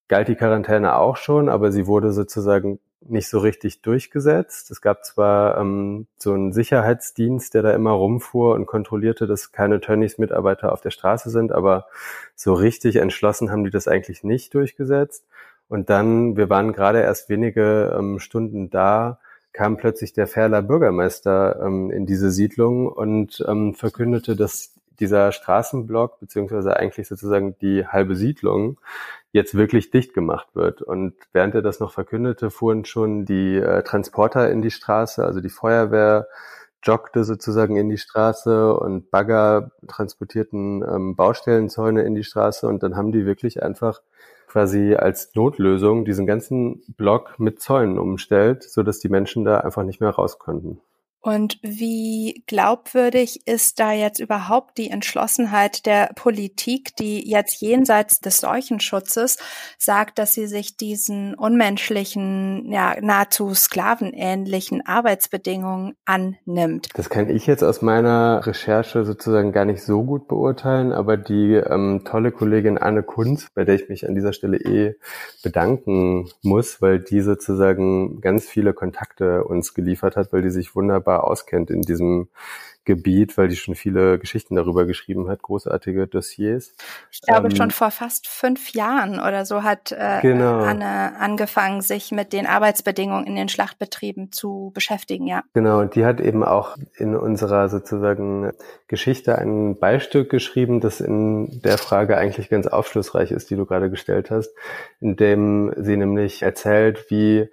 galt 0.10 0.28
die 0.28 0.36
Quarantäne 0.36 0.98
auch 0.98 1.16
schon, 1.16 1.48
aber 1.48 1.72
sie 1.72 1.88
wurde 1.88 2.12
sozusagen 2.12 2.80
nicht 3.08 3.28
so 3.28 3.40
richtig 3.40 3.82
durchgesetzt. 3.82 4.72
Es 4.72 4.82
gab 4.82 5.04
zwar 5.06 5.58
ähm, 5.58 6.08
so 6.18 6.34
einen 6.34 6.54
Sicherheitsdienst, 6.54 7.54
der 7.54 7.64
da 7.64 7.72
immer 7.72 7.92
rumfuhr 7.92 8.56
und 8.56 8.66
kontrollierte, 8.66 9.28
dass 9.28 9.52
keine 9.52 9.82
Tönnies-Mitarbeiter 9.82 10.72
auf 10.72 10.82
der 10.82 10.92
Straße 10.92 11.30
sind, 11.30 11.52
aber 11.52 11.88
so 12.36 12.54
richtig 12.54 12.98
entschlossen 12.98 13.52
haben 13.52 13.64
die 13.64 13.72
das 13.72 13.88
eigentlich 13.88 14.24
nicht 14.24 14.54
durchgesetzt. 14.54 15.26
Und 15.68 15.90
dann, 15.90 16.38
wir 16.38 16.50
waren 16.50 16.74
gerade 16.74 17.02
erst 17.02 17.30
wenige 17.30 17.96
ähm, 17.98 18.20
Stunden 18.20 18.70
da, 18.70 19.20
kam 19.54 19.78
plötzlich 19.78 20.14
der 20.14 20.28
Ferler 20.28 20.62
Bürgermeister 20.62 21.62
ähm, 21.66 21.92
in 21.92 22.06
diese 22.06 22.32
Siedlung 22.32 22.88
und 22.88 23.44
ähm, 23.48 23.74
verkündete, 23.74 24.36
dass 24.36 24.71
dieser 25.02 25.32
Straßenblock 25.32 26.20
beziehungsweise 26.20 26.78
eigentlich 26.78 27.08
sozusagen 27.08 27.58
die 27.60 27.86
halbe 27.86 28.16
Siedlung 28.16 28.80
jetzt 29.32 29.56
wirklich 29.56 29.92
dicht 29.92 30.14
gemacht 30.14 30.48
wird. 30.54 30.82
Und 30.82 31.16
während 31.34 31.56
er 31.56 31.62
das 31.62 31.80
noch 31.80 31.92
verkündete, 31.92 32.50
fuhren 32.52 32.86
schon 32.86 33.26
die 33.26 33.58
äh, 33.58 33.84
Transporter 33.84 34.50
in 34.52 34.62
die 34.62 34.72
Straße, 34.72 35.26
also 35.26 35.42
die 35.42 35.50
Feuerwehr 35.50 36.28
joggte 36.84 37.24
sozusagen 37.24 37.78
in 37.78 37.90
die 37.90 37.98
Straße 37.98 38.74
und 38.76 39.12
Bagger 39.12 39.72
transportierten 39.88 40.84
ähm, 40.84 41.16
Baustellenzäune 41.16 42.04
in 42.04 42.16
die 42.16 42.24
Straße 42.24 42.68
und 42.68 42.82
dann 42.84 42.96
haben 42.96 43.12
die 43.12 43.26
wirklich 43.26 43.62
einfach 43.62 44.02
quasi 44.48 44.96
als 44.96 45.34
Notlösung 45.36 46.04
diesen 46.06 46.26
ganzen 46.26 46.84
Block 46.98 47.40
mit 47.40 47.62
Zäunen 47.62 47.98
umstellt, 48.00 48.64
so 48.64 48.84
dass 48.84 49.00
die 49.00 49.10
Menschen 49.10 49.46
da 49.46 49.60
einfach 49.60 49.84
nicht 49.84 50.02
mehr 50.02 50.10
raus 50.10 50.40
konnten. 50.40 50.82
Und 51.22 51.60
wie 51.62 52.44
glaubwürdig 52.48 53.46
ist 53.46 53.80
da 53.80 53.92
jetzt 53.92 54.20
überhaupt 54.20 54.80
die 54.80 54.90
Entschlossenheit 54.90 55.86
der 55.86 56.10
Politik, 56.16 56.96
die 56.96 57.30
jetzt 57.30 57.62
jenseits 57.62 58.22
des 58.22 58.40
Seuchenschutzes 58.40 59.38
sagt, 59.78 60.18
dass 60.18 60.34
sie 60.34 60.48
sich 60.48 60.78
diesen 60.78 61.36
unmenschlichen, 61.36 62.72
ja, 62.72 62.96
nahezu 63.02 63.54
sklavenähnlichen 63.54 64.84
Arbeitsbedingungen 64.84 65.94
annimmt? 66.06 66.90
Das 66.96 67.12
kann 67.12 67.30
ich 67.30 67.46
jetzt 67.46 67.64
aus 67.64 67.84
meiner 67.84 68.42
Recherche 68.48 69.06
sozusagen 69.06 69.52
gar 69.52 69.66
nicht 69.66 69.84
so 69.84 70.04
gut 70.04 70.28
beurteilen, 70.28 70.92
aber 70.92 71.18
die 71.18 71.54
ähm, 71.54 72.02
tolle 72.04 72.32
Kollegin 72.32 72.80
Anne 72.80 73.04
Kunz, 73.04 73.48
bei 73.54 73.64
der 73.64 73.76
ich 73.76 73.90
mich 73.90 74.08
an 74.08 74.16
dieser 74.16 74.34
Stelle 74.34 74.58
eh 74.58 74.96
bedanken 75.44 76.30
muss, 76.42 76.82
weil 76.82 77.00
die 77.00 77.22
sozusagen 77.22 78.22
ganz 78.22 78.46
viele 78.46 78.74
Kontakte 78.74 79.44
uns 79.44 79.76
geliefert 79.76 80.16
hat, 80.16 80.34
weil 80.34 80.42
die 80.42 80.50
sich 80.50 80.76
wunderbar 80.76 81.11
auskennt 81.20 81.70
in 81.70 81.82
diesem 81.82 82.30
Gebiet, 82.84 83.38
weil 83.38 83.48
die 83.48 83.56
schon 83.56 83.76
viele 83.76 84.18
Geschichten 84.18 84.56
darüber 84.56 84.86
geschrieben 84.86 85.30
hat, 85.30 85.44
großartige 85.44 86.08
Dossiers. 86.08 86.74
Ich 87.12 87.22
glaube, 87.22 87.50
ähm, 87.50 87.56
schon 87.56 87.70
vor 87.70 87.92
fast 87.92 88.28
fünf 88.28 88.72
Jahren 88.72 89.20
oder 89.20 89.46
so 89.46 89.62
hat 89.62 89.92
äh, 89.92 90.20
genau. 90.22 90.62
Anne 90.62 91.16
angefangen, 91.20 91.82
sich 91.82 92.12
mit 92.12 92.34
den 92.34 92.48
Arbeitsbedingungen 92.48 93.28
in 93.28 93.36
den 93.36 93.50
Schlachtbetrieben 93.50 94.32
zu 94.32 94.72
beschäftigen, 94.74 95.28
ja. 95.28 95.44
Genau, 95.54 95.80
und 95.80 95.94
die 95.94 96.06
hat 96.06 96.20
eben 96.20 96.44
auch 96.44 96.76
in 96.98 97.16
unserer 97.16 97.70
sozusagen 97.70 98.52
Geschichte 98.88 99.38
ein 99.38 99.78
Beistück 99.78 100.32
geschrieben, 100.32 100.80
das 100.80 101.02
in 101.02 101.62
der 101.62 101.78
Frage 101.78 102.18
eigentlich 102.18 102.50
ganz 102.50 102.66
aufschlussreich 102.66 103.30
ist, 103.30 103.52
die 103.52 103.56
du 103.56 103.66
gerade 103.68 103.92
gestellt 103.92 104.32
hast, 104.32 104.56
in 105.00 105.16
dem 105.16 105.72
sie 105.78 105.98
nämlich 105.98 106.42
erzählt, 106.42 107.12
wie 107.12 107.48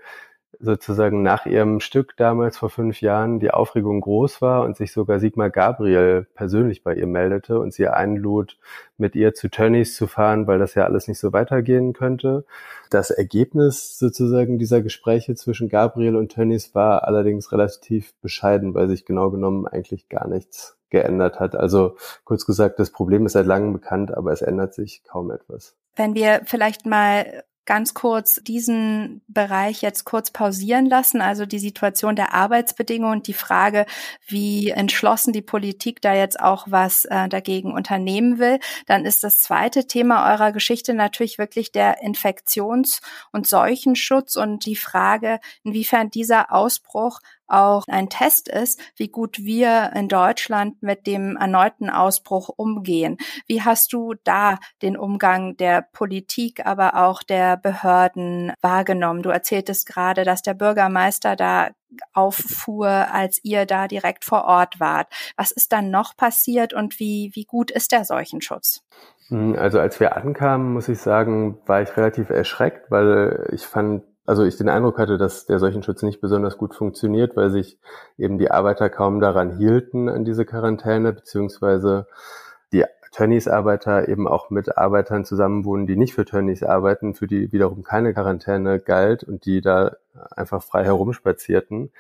sozusagen 0.61 1.23
nach 1.23 1.47
ihrem 1.47 1.81
Stück 1.81 2.17
damals 2.17 2.59
vor 2.59 2.71
fünf 2.71 3.01
Jahren 3.01 3.39
die 3.39 3.51
Aufregung 3.51 4.01
groß 4.01 4.43
war 4.43 4.65
und 4.65 4.77
sich 4.77 4.93
sogar 4.93 5.21
Sigmar 5.21 5.51
Gabriel 5.51 6.27
persönlich 6.35 6.83
bei 6.83 6.95
ihr 6.95 7.07
meldete 7.07 7.59
und 7.61 7.73
sie 7.73 7.87
einlud, 7.87 8.59
mit 8.97 9.15
ihr 9.15 9.35
zu 9.35 9.49
Tönnies 9.49 9.95
zu 9.95 10.07
fahren, 10.07 10.47
weil 10.47 10.59
das 10.59 10.75
ja 10.75 10.85
alles 10.85 11.07
nicht 11.07 11.21
so 11.21 11.33
weitergehen 11.33 11.93
könnte. 11.93 12.45
Das 12.91 13.11
Ergebnis 13.11 13.99
sozusagen 13.99 14.59
dieser 14.59 14.83
Gespräche 14.83 15.35
zwischen 15.37 15.69
Gabriel 15.69 16.17
und 16.17 16.33
Tönnies 16.33 16.75
war 16.75 17.05
allerdings 17.05 17.53
relativ 17.53 18.15
bescheiden, 18.21 18.75
weil 18.75 18.89
sich 18.89 19.05
genau 19.05 19.31
genommen 19.31 19.67
eigentlich 19.67 20.09
gar 20.09 20.27
nichts 20.27 20.77
geändert 20.91 21.39
hat. 21.39 21.55
Also 21.55 21.97
kurz 22.25 22.47
gesagt, 22.47 22.79
das 22.81 22.91
Problem 22.91 23.27
ist 23.27 23.33
seit 23.33 23.47
langem 23.47 23.73
bekannt, 23.73 24.17
aber 24.17 24.33
es 24.33 24.43
ändert 24.43 24.75
sich 24.75 25.05
kaum 25.05 25.31
etwas. 25.31 25.77
Wenn 25.97 26.15
wir 26.15 26.43
vielleicht 26.45 26.87
mal 26.87 27.45
ganz 27.69 27.93
kurz 27.93 28.41
diesen 28.43 29.21
Bereich 29.29 29.83
jetzt 29.83 30.05
kurz 30.05 30.31
pausieren 30.31 30.87
lassen, 30.87 31.21
also 31.21 31.45
die 31.45 31.59
Situation 31.59 32.17
der 32.17 32.33
Arbeitsbedingungen, 32.33 33.23
die 33.23 33.35
Frage, 33.35 33.85
wie 34.27 34.71
entschlossen 34.71 35.35
die 35.35 35.43
Politik 35.43 36.01
da 36.01 36.15
jetzt 36.15 36.41
auch 36.41 36.67
was 36.71 37.05
äh, 37.05 37.29
dagegen 37.29 37.75
unternehmen 37.75 38.39
will, 38.39 38.59
dann 38.87 39.05
ist 39.05 39.23
das 39.23 39.43
zweite 39.43 39.87
Thema 39.87 40.33
eurer 40.33 40.51
Geschichte 40.53 40.95
natürlich 40.95 41.37
wirklich 41.37 41.71
der 41.71 42.03
Infektions- 42.03 43.03
und 43.33 43.47
Seuchenschutz 43.47 44.37
und 44.37 44.65
die 44.65 44.75
Frage, 44.75 45.39
inwiefern 45.63 46.09
dieser 46.09 46.51
Ausbruch 46.55 47.21
auch 47.49 47.85
ein 47.89 48.09
Test 48.09 48.49
ist, 48.49 48.81
wie 48.97 49.09
gut 49.09 49.39
wir 49.39 49.93
in 49.95 50.09
Deutschland 50.09 50.83
mit 50.83 51.07
dem 51.07 51.37
erneuten 51.37 51.91
Ausbruch 51.91 52.51
umgehen. 52.57 53.19
Wie 53.47 53.63
hast 53.63 53.93
du 53.93 54.15
da 54.25 54.59
den 54.83 54.97
Umgang 54.97 55.57
der 55.57 55.83
Politik, 55.93 56.67
aber 56.67 56.95
auch 57.07 57.23
der 57.23 57.57
Behörden 57.57 58.53
wahrgenommen? 58.61 59.23
Du 59.23 59.31
erzähltest 59.31 59.87
gerade, 59.87 60.25
dass 60.25 60.43
der 60.43 60.55
Bürgermeister 60.55 61.37
da 61.37 61.71
auffuhr, 62.13 62.89
als 62.89 63.41
ihr 63.43 63.67
da 63.67 63.89
direkt 63.89 64.25
vor 64.25 64.45
Ort 64.45 64.79
wart. 64.81 65.09
Was 65.37 65.51
ist 65.51 65.73
dann 65.73 65.91
noch 65.91 66.17
passiert 66.17 66.75
und 66.75 67.01
wie, 67.01 67.31
wie 67.35 67.45
gut 67.45 67.71
ist 67.71 67.93
der 67.93 68.05
Seuchenschutz? 68.05 68.83
Hm, 69.29 69.57
also 69.59 69.79
als 69.79 70.01
wir 70.01 70.17
ankamen, 70.17 70.73
muss 70.73 70.89
ich 70.89 70.99
sagen, 70.99 71.59
war 71.67 71.83
ich 71.83 71.97
relativ 71.97 72.31
erschreckt, 72.31 72.91
weil 72.91 73.49
ich 73.53 73.67
fand 73.67 74.03
also 74.29 74.45
ich 74.45 74.59
den 74.59 74.69
Eindruck 74.69 74.99
hatte, 74.99 75.17
dass 75.17 75.47
der 75.47 75.59
Seuchenschutz 75.59 76.03
nicht 76.03 76.21
besonders 76.21 76.59
gut 76.59 76.75
funktioniert, 76.75 77.35
weil 77.35 77.49
sich 77.49 77.79
eben 78.19 78.37
die 78.37 78.51
Arbeiter 78.51 78.91
kaum 78.91 79.21
daran 79.21 79.57
hielten 79.57 80.11
an 80.11 80.27
diese 80.27 80.45
Quarantäne, 80.45 81.15
beziehungsweise 81.15 82.07
die 82.71 82.85
Tönnies-Arbeiter 83.13 84.07
eben 84.07 84.29
auch 84.29 84.51
mit 84.51 84.77
Arbeitern 84.77 85.25
zusammenwohnen, 85.25 85.87
die 85.87 85.97
nicht 85.97 86.13
für 86.13 86.27
Tönnies 86.27 86.63
arbeiten, 86.63 87.15
für 87.15 87.27
die 87.27 87.53
wiederum 87.53 87.83
keine 87.85 88.13
Quarantäne 88.13 88.81
galt 88.81 89.25
und 89.25 89.47
die 89.47 89.63
da 89.63 89.97
einfach 90.37 90.63
frei 90.63 90.85
herumspazierten. 90.85 91.91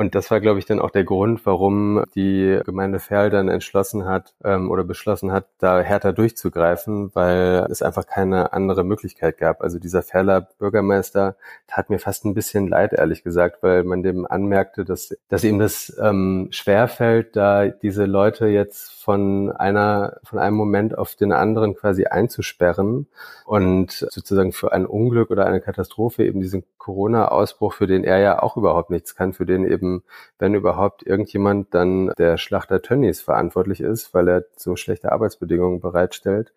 Und 0.00 0.14
das 0.14 0.30
war, 0.30 0.40
glaube 0.40 0.58
ich, 0.58 0.64
dann 0.64 0.80
auch 0.80 0.88
der 0.88 1.04
Grund, 1.04 1.44
warum 1.44 2.04
die 2.14 2.58
Gemeinde 2.64 3.00
Ferl 3.00 3.28
dann 3.28 3.50
entschlossen 3.50 4.06
hat 4.06 4.32
ähm, 4.42 4.70
oder 4.70 4.82
beschlossen 4.82 5.30
hat, 5.30 5.48
da 5.58 5.80
härter 5.80 6.14
durchzugreifen, 6.14 7.14
weil 7.14 7.66
es 7.68 7.82
einfach 7.82 8.06
keine 8.06 8.54
andere 8.54 8.82
Möglichkeit 8.82 9.36
gab. 9.36 9.60
Also 9.60 9.78
dieser 9.78 10.02
Ferler 10.02 10.40
Bürgermeister 10.58 11.36
tat 11.66 11.90
mir 11.90 11.98
fast 11.98 12.24
ein 12.24 12.32
bisschen 12.32 12.66
leid, 12.66 12.94
ehrlich 12.94 13.22
gesagt, 13.22 13.62
weil 13.62 13.84
man 13.84 14.02
dem 14.02 14.24
anmerkte, 14.24 14.86
dass, 14.86 15.14
dass 15.28 15.44
ihm 15.44 15.58
das 15.58 15.94
ähm, 16.02 16.48
schwerfällt, 16.50 17.36
da 17.36 17.68
diese 17.68 18.06
Leute 18.06 18.46
jetzt 18.46 19.04
von 19.04 19.52
einer, 19.52 20.16
von 20.24 20.38
einem 20.38 20.56
Moment 20.56 20.96
auf 20.96 21.14
den 21.14 21.30
anderen 21.30 21.74
quasi 21.74 22.06
einzusperren 22.06 23.06
und 23.44 23.90
sozusagen 23.90 24.52
für 24.52 24.72
ein 24.72 24.86
Unglück 24.86 25.30
oder 25.30 25.44
eine 25.44 25.60
Katastrophe 25.60 26.24
eben 26.24 26.40
diesen 26.40 26.64
Corona-Ausbruch, 26.80 27.74
für 27.74 27.86
den 27.86 28.04
er 28.04 28.18
ja 28.18 28.42
auch 28.42 28.56
überhaupt 28.56 28.90
nichts 28.90 29.14
kann, 29.14 29.32
für 29.32 29.46
den 29.46 29.64
eben, 29.64 29.89
wenn 30.38 30.54
überhaupt 30.54 31.02
irgendjemand 31.04 31.74
dann 31.74 32.12
der 32.18 32.38
Schlachter 32.38 32.82
Tönnies 32.82 33.20
verantwortlich 33.20 33.80
ist, 33.80 34.14
weil 34.14 34.28
er 34.28 34.44
so 34.56 34.76
schlechte 34.76 35.12
Arbeitsbedingungen 35.12 35.80
bereitstellt. 35.80 36.52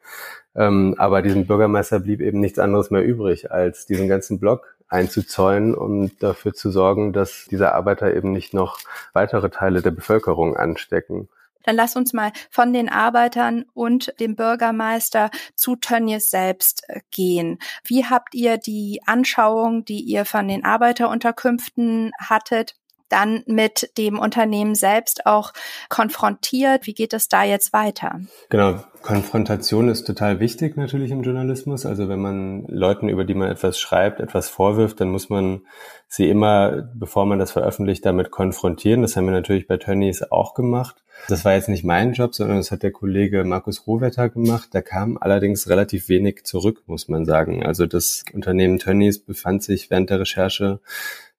Ähm, 0.55 0.95
aber 0.97 1.21
diesem 1.21 1.47
Bürgermeister 1.47 1.99
blieb 1.99 2.21
eben 2.21 2.39
nichts 2.39 2.59
anderes 2.59 2.91
mehr 2.91 3.03
übrig, 3.03 3.51
als 3.51 3.85
diesen 3.85 4.07
ganzen 4.07 4.39
Block 4.39 4.75
einzuzäunen, 4.87 5.73
um 5.73 6.11
dafür 6.19 6.53
zu 6.53 6.69
sorgen, 6.69 7.13
dass 7.13 7.47
diese 7.49 7.73
Arbeiter 7.73 8.13
eben 8.15 8.31
nicht 8.31 8.53
noch 8.53 8.77
weitere 9.13 9.49
Teile 9.49 9.81
der 9.81 9.91
Bevölkerung 9.91 10.55
anstecken. 10.55 11.27
Dann 11.63 11.75
lass 11.75 11.95
uns 11.95 12.13
mal 12.13 12.31
von 12.49 12.73
den 12.73 12.89
Arbeitern 12.89 13.65
und 13.73 14.13
dem 14.19 14.35
Bürgermeister 14.35 15.31
zu 15.55 15.75
Tönnies 15.75 16.29
selbst 16.29 16.83
äh, 16.87 16.99
gehen. 17.09 17.57
Wie 17.85 18.05
habt 18.05 18.35
ihr 18.35 18.57
die 18.57 19.01
Anschauung, 19.05 19.85
die 19.85 20.01
ihr 20.01 20.25
von 20.25 20.47
den 20.47 20.65
Arbeiterunterkünften 20.65 22.11
hattet, 22.19 22.75
dann 23.13 23.43
mit 23.45 23.91
dem 23.97 24.19
Unternehmen 24.19 24.75
selbst 24.75 25.25
auch 25.25 25.53
konfrontiert? 25.89 26.87
Wie 26.87 26.93
geht 26.93 27.13
es 27.13 27.29
da 27.29 27.43
jetzt 27.43 27.71
weiter? 27.71 28.19
Genau, 28.49 28.83
Konfrontation 29.03 29.89
ist 29.89 30.05
total 30.05 30.39
wichtig 30.39 30.77
natürlich 30.77 31.11
im 31.11 31.23
Journalismus. 31.23 31.85
Also 31.85 32.09
wenn 32.09 32.19
man 32.19 32.65
Leuten, 32.67 33.09
über 33.09 33.23
die 33.23 33.35
man 33.35 33.51
etwas 33.51 33.79
schreibt, 33.79 34.19
etwas 34.19 34.49
vorwirft, 34.49 34.99
dann 34.99 35.09
muss 35.09 35.29
man 35.29 35.61
sie 36.07 36.29
immer, 36.29 36.89
bevor 36.93 37.25
man 37.25 37.37
das 37.37 37.51
veröffentlicht, 37.51 38.05
damit 38.05 38.31
konfrontieren. 38.31 39.01
Das 39.01 39.15
haben 39.15 39.25
wir 39.25 39.31
natürlich 39.31 39.67
bei 39.67 39.77
Tönnies 39.77 40.23
auch 40.23 40.53
gemacht. 40.53 41.03
Das 41.27 41.45
war 41.45 41.53
jetzt 41.53 41.69
nicht 41.69 41.83
mein 41.83 42.13
Job, 42.13 42.33
sondern 42.33 42.57
das 42.57 42.71
hat 42.71 42.83
der 42.83 42.91
Kollege 42.91 43.43
Markus 43.43 43.87
Rohwetter 43.87 44.29
gemacht. 44.29 44.69
Da 44.71 44.81
kam 44.81 45.17
allerdings 45.19 45.69
relativ 45.69 46.09
wenig 46.09 46.43
zurück, 46.43 46.83
muss 46.85 47.07
man 47.07 47.25
sagen. 47.25 47.65
Also 47.65 47.85
das 47.85 48.23
Unternehmen 48.33 48.79
Tönnies 48.79 49.19
befand 49.19 49.63
sich 49.63 49.89
während 49.89 50.09
der 50.09 50.19
Recherche 50.19 50.79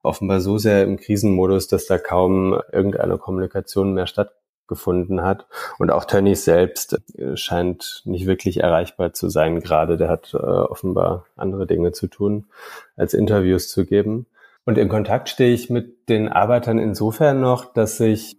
offenbar 0.04 0.40
so 0.40 0.58
sehr 0.58 0.84
im 0.84 0.98
Krisenmodus, 0.98 1.68
dass 1.68 1.86
da 1.86 1.98
kaum 1.98 2.60
irgendeine 2.72 3.18
Kommunikation 3.18 3.94
mehr 3.94 4.06
stattgefunden 4.06 5.22
hat. 5.22 5.46
Und 5.78 5.90
auch 5.90 6.04
Tönnies 6.04 6.44
selbst 6.44 7.00
äh, 7.16 7.36
scheint 7.36 8.02
nicht 8.04 8.26
wirklich 8.26 8.60
erreichbar 8.60 9.12
zu 9.12 9.28
sein 9.28 9.60
gerade. 9.60 9.96
Der 9.96 10.08
hat 10.08 10.34
äh, 10.34 10.36
offenbar 10.36 11.26
andere 11.36 11.66
Dinge 11.66 11.92
zu 11.92 12.06
tun, 12.06 12.46
als 12.96 13.14
Interviews 13.14 13.68
zu 13.68 13.84
geben. 13.84 14.26
Und 14.64 14.78
in 14.78 14.88
Kontakt 14.88 15.28
stehe 15.28 15.52
ich 15.52 15.68
mit 15.68 16.08
den 16.08 16.28
Arbeitern 16.28 16.78
insofern 16.78 17.40
noch, 17.40 17.72
dass 17.72 18.00
ich 18.00 18.38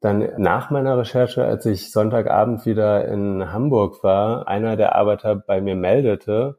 dann 0.00 0.30
nach 0.38 0.70
meiner 0.70 0.96
Recherche, 0.96 1.44
als 1.44 1.66
ich 1.66 1.92
Sonntagabend 1.92 2.64
wieder 2.64 3.06
in 3.06 3.52
Hamburg 3.52 4.02
war, 4.02 4.48
einer 4.48 4.76
der 4.76 4.96
Arbeiter 4.96 5.36
bei 5.36 5.60
mir 5.60 5.76
meldete, 5.76 6.56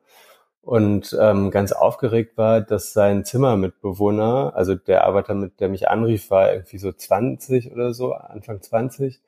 und 0.62 1.18
ähm, 1.20 1.52
ganz 1.52 1.72
aufgeregt 1.72 2.38
war, 2.38 2.62
dass 2.62 2.94
sein 2.94 3.26
Zimmermitbewohner, 3.26 4.54
also 4.56 4.76
der 4.76 5.06
Arbeiter, 5.06 5.34
mit 5.34 5.60
der 5.60 5.70
mich 5.70 5.90
anrief, 5.90 6.30
war 6.30 6.54
irgendwie 6.54 6.78
so 6.78 6.92
20 6.92 7.72
oder 7.72 7.94
so, 7.94 8.14
Anfang 8.14 8.62
20 8.62 9.22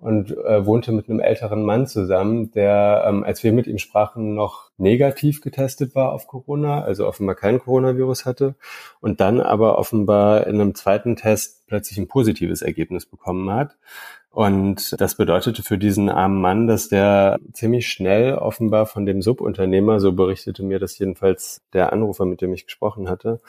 und 0.00 0.36
äh, 0.36 0.64
wohnte 0.64 0.92
mit 0.92 1.08
einem 1.08 1.20
älteren 1.20 1.62
Mann 1.62 1.86
zusammen, 1.86 2.50
der, 2.52 3.04
ähm, 3.06 3.22
als 3.22 3.44
wir 3.44 3.52
mit 3.52 3.66
ihm 3.66 3.78
sprachen, 3.78 4.34
noch 4.34 4.70
negativ 4.78 5.42
getestet 5.42 5.94
war 5.94 6.12
auf 6.12 6.26
Corona, 6.26 6.82
also 6.82 7.06
offenbar 7.06 7.36
kein 7.36 7.58
Coronavirus 7.60 8.24
hatte 8.24 8.54
und 9.00 9.20
dann 9.20 9.40
aber 9.40 9.78
offenbar 9.78 10.46
in 10.46 10.54
einem 10.54 10.74
zweiten 10.74 11.16
Test 11.16 11.66
plötzlich 11.66 11.98
ein 11.98 12.08
positives 12.08 12.62
Ergebnis 12.62 13.06
bekommen 13.06 13.50
hat. 13.50 13.76
Und 14.32 14.94
das 15.00 15.16
bedeutete 15.16 15.64
für 15.64 15.76
diesen 15.76 16.08
armen 16.08 16.40
Mann, 16.40 16.68
dass 16.68 16.88
der 16.88 17.40
ziemlich 17.52 17.88
schnell 17.88 18.34
offenbar 18.34 18.86
von 18.86 19.04
dem 19.04 19.22
Subunternehmer, 19.22 19.98
so 19.98 20.12
berichtete 20.12 20.62
mir 20.62 20.78
das 20.78 20.96
jedenfalls 20.98 21.62
der 21.72 21.92
Anrufer, 21.92 22.26
mit 22.26 22.40
dem 22.40 22.54
ich 22.54 22.66
gesprochen 22.66 23.08
hatte, 23.08 23.40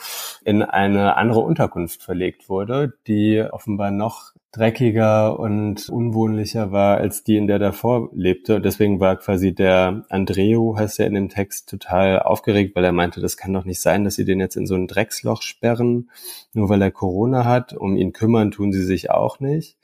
in 0.43 0.63
eine 0.63 1.17
andere 1.17 1.41
Unterkunft 1.41 2.01
verlegt 2.01 2.50
wurde, 2.50 2.93
die 3.05 3.43
offenbar 3.51 3.91
noch 3.91 4.31
dreckiger 4.51 5.39
und 5.39 5.88
unwohnlicher 5.88 6.71
war 6.71 6.97
als 6.97 7.23
die, 7.23 7.38
in 7.38 7.47
der 7.47 7.59
davor 7.59 8.09
lebte. 8.11 8.59
Deswegen 8.59 9.00
war 9.00 9.15
quasi 9.17 9.53
der 9.53 10.03
Andreu, 10.09 10.75
heißt 10.75 11.00
er 11.00 11.07
in 11.07 11.13
dem 11.13 11.29
Text, 11.29 11.69
total 11.69 12.19
aufgeregt, 12.19 12.75
weil 12.75 12.83
er 12.83 12.91
meinte, 12.91 13.21
das 13.21 13.38
kann 13.38 13.53
doch 13.53 13.65
nicht 13.65 13.81
sein, 13.81 14.03
dass 14.03 14.15
sie 14.15 14.25
den 14.25 14.39
jetzt 14.39 14.57
in 14.57 14.65
so 14.65 14.75
ein 14.75 14.88
Drecksloch 14.88 15.43
sperren, 15.43 16.09
nur 16.53 16.69
weil 16.69 16.81
er 16.81 16.91
Corona 16.91 17.45
hat. 17.45 17.73
Um 17.73 17.95
ihn 17.95 18.13
kümmern 18.13 18.51
tun 18.51 18.73
sie 18.73 18.83
sich 18.83 19.11
auch 19.11 19.39
nicht. 19.39 19.77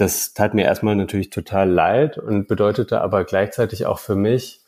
Das 0.00 0.32
tat 0.32 0.54
mir 0.54 0.64
erstmal 0.64 0.96
natürlich 0.96 1.28
total 1.28 1.68
leid 1.68 2.16
und 2.16 2.48
bedeutete 2.48 3.02
aber 3.02 3.24
gleichzeitig 3.24 3.84
auch 3.84 3.98
für 3.98 4.16
mich, 4.16 4.62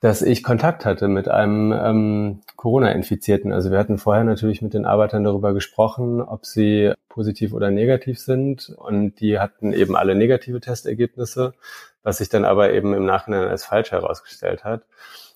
dass 0.00 0.22
ich 0.22 0.42
Kontakt 0.42 0.86
hatte 0.86 1.06
mit 1.06 1.28
einem 1.28 1.70
ähm, 1.72 2.40
Corona-Infizierten. 2.56 3.52
Also 3.52 3.70
wir 3.70 3.78
hatten 3.78 3.98
vorher 3.98 4.24
natürlich 4.24 4.62
mit 4.62 4.72
den 4.72 4.86
Arbeitern 4.86 5.22
darüber 5.22 5.52
gesprochen, 5.52 6.22
ob 6.22 6.46
sie 6.46 6.94
positiv 7.10 7.52
oder 7.52 7.70
negativ 7.70 8.20
sind. 8.20 8.70
Und 8.70 9.20
die 9.20 9.38
hatten 9.38 9.74
eben 9.74 9.94
alle 9.94 10.14
negative 10.14 10.60
Testergebnisse, 10.60 11.52
was 12.02 12.16
sich 12.16 12.30
dann 12.30 12.46
aber 12.46 12.72
eben 12.72 12.94
im 12.94 13.04
Nachhinein 13.04 13.48
als 13.48 13.66
falsch 13.66 13.90
herausgestellt 13.90 14.64
hat. 14.64 14.86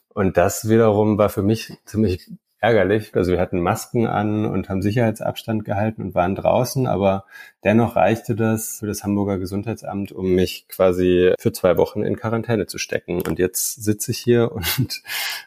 Und 0.09 0.39
das 0.39 0.71
wiederum 0.71 1.19
war 1.19 1.29
für 1.29 1.43
mich 1.43 1.75
ziemlich 1.85 2.31
ärgerlich. 2.63 3.15
Also 3.15 3.33
wir 3.33 3.41
hatten 3.41 3.61
Masken 3.61 4.07
an 4.07 4.47
und 4.47 4.69
haben 4.69 4.83
Sicherheitsabstand 4.83 5.65
gehalten 5.65 6.01
und 6.01 6.15
waren 6.15 6.37
draußen, 6.37 6.87
aber 6.87 7.25
dennoch 7.65 7.97
reichte 7.97 8.37
das 8.37 8.79
für 8.79 8.87
das 8.87 9.03
Hamburger 9.03 9.39
Gesundheitsamt, 9.39 10.13
um 10.13 10.35
mich 10.35 10.67
quasi 10.69 11.35
für 11.39 11.53
zwei 11.53 11.77
Wochen 11.77 12.03
in 12.03 12.17
Quarantäne 12.17 12.67
zu 12.67 12.79
stecken. 12.79 13.21
Und 13.27 13.41
jetzt 13.41 13.83
sitze 13.83 14.13
ich 14.13 14.19
hier 14.19 14.53
und 14.79 15.03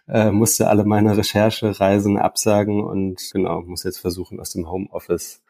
äh, 0.10 0.30
musste 0.30 0.68
alle 0.68 0.84
meine 0.84 1.16
Recherchereisen 1.16 2.18
absagen 2.18 2.84
und 2.84 3.22
genau, 3.32 3.62
muss 3.62 3.84
jetzt 3.84 4.00
versuchen, 4.00 4.42
aus 4.42 4.52
dem 4.52 4.70
Homeoffice 4.70 5.42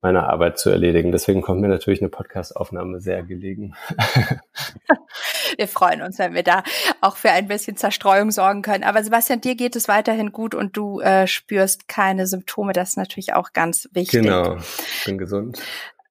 meine 0.00 0.28
Arbeit 0.28 0.58
zu 0.58 0.70
erledigen. 0.70 1.10
Deswegen 1.12 1.42
kommt 1.42 1.60
mir 1.60 1.68
natürlich 1.68 2.00
eine 2.00 2.08
Podcastaufnahme 2.08 3.00
sehr 3.00 3.22
gelegen. 3.22 3.74
wir 5.56 5.68
freuen 5.68 6.02
uns, 6.02 6.18
wenn 6.18 6.34
wir 6.34 6.44
da 6.44 6.62
auch 7.00 7.16
für 7.16 7.30
ein 7.30 7.48
bisschen 7.48 7.76
Zerstreuung 7.76 8.30
sorgen 8.30 8.62
können. 8.62 8.84
Aber 8.84 9.02
Sebastian, 9.02 9.40
dir 9.40 9.56
geht 9.56 9.74
es 9.76 9.88
weiterhin 9.88 10.32
gut 10.32 10.54
und 10.54 10.76
du 10.76 11.00
äh, 11.00 11.26
spürst 11.26 11.88
keine 11.88 12.26
Symptome. 12.26 12.72
Das 12.72 12.90
ist 12.90 12.96
natürlich 12.96 13.34
auch 13.34 13.52
ganz 13.52 13.88
wichtig. 13.92 14.22
Genau, 14.22 14.56
ich 14.56 15.04
bin 15.04 15.18
gesund. 15.18 15.60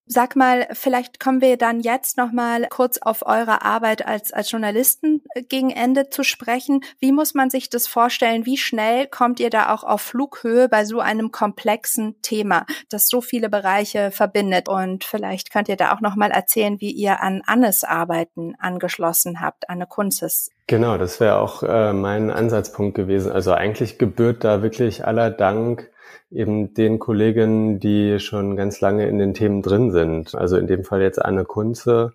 Sag 0.10 0.38
mal, 0.38 0.68
vielleicht 0.72 1.20
kommen 1.20 1.42
wir 1.42 1.58
dann 1.58 1.82
jetzt 1.82 2.16
noch 2.16 2.32
mal 2.32 2.68
kurz 2.70 2.98
auf 2.98 3.26
eure 3.26 3.62
Arbeit 3.64 4.08
als 4.08 4.32
als 4.32 4.50
Journalisten 4.50 5.22
äh, 5.36 5.44
gegen 5.44 5.70
Ende 5.70 6.10
zu 6.10 6.24
sprechen. 6.24 6.80
Wie 7.00 7.12
muss 7.12 7.34
man 7.34 7.50
sich 7.50 7.70
das 7.70 7.88
vorstellen? 7.88 8.46
Wie 8.46 8.56
schnell 8.56 9.08
kommt 9.08 9.42
ihr 9.42 9.50
da 9.50 9.74
auch 9.74 9.84
auf 9.84 10.02
Flughöhe 10.02 10.70
bei 10.70 10.86
so 10.86 11.02
einem 11.02 11.32
komplexen 11.32 12.22
Thema, 12.22 12.66
das 12.90 13.10
so 13.10 13.20
viele 13.20 13.50
Bereiche 13.50 14.12
verbindet? 14.12 14.70
Und 14.70 15.04
vielleicht 15.04 15.52
könnt 15.52 15.68
ihr 15.68 15.76
da 15.76 15.94
auch 15.94 16.00
noch 16.00 16.16
mal 16.16 16.32
erzählen, 16.32 16.80
wie 16.80 16.92
ihr 16.92 17.22
an 17.22 17.42
Annes 17.46 17.84
Arbeiten 17.84 18.56
angeschlossen 18.60 19.42
habt, 19.42 19.70
Anne 19.70 19.88
Kunzes. 19.88 20.50
Genau, 20.68 20.98
das 20.98 21.20
wäre 21.20 21.40
auch 21.40 21.64
äh, 21.64 21.92
mein 21.92 22.32
Ansatzpunkt 22.32 22.96
gewesen. 22.96 23.30
Also 23.32 23.52
eigentlich 23.52 23.98
gebührt 23.98 24.46
da 24.46 24.62
wirklich 24.62 25.06
aller 25.06 25.32
Dank 25.32 25.90
eben 26.32 26.74
den 26.74 27.00
Kolleginnen, 27.00 27.80
die 27.80 28.20
schon 28.20 28.56
ganz 28.56 28.82
lange 28.82 29.08
in 29.08 29.20
den 29.20 29.34
Themen 29.34 29.62
drin 29.62 29.92
sind. 29.92 30.36
Also 30.36 30.58
in 30.58 30.68
dem 30.68 30.84
Fall 30.84 31.02
jetzt 31.02 31.24
Anne 31.24 31.46
Kunze 31.46 32.14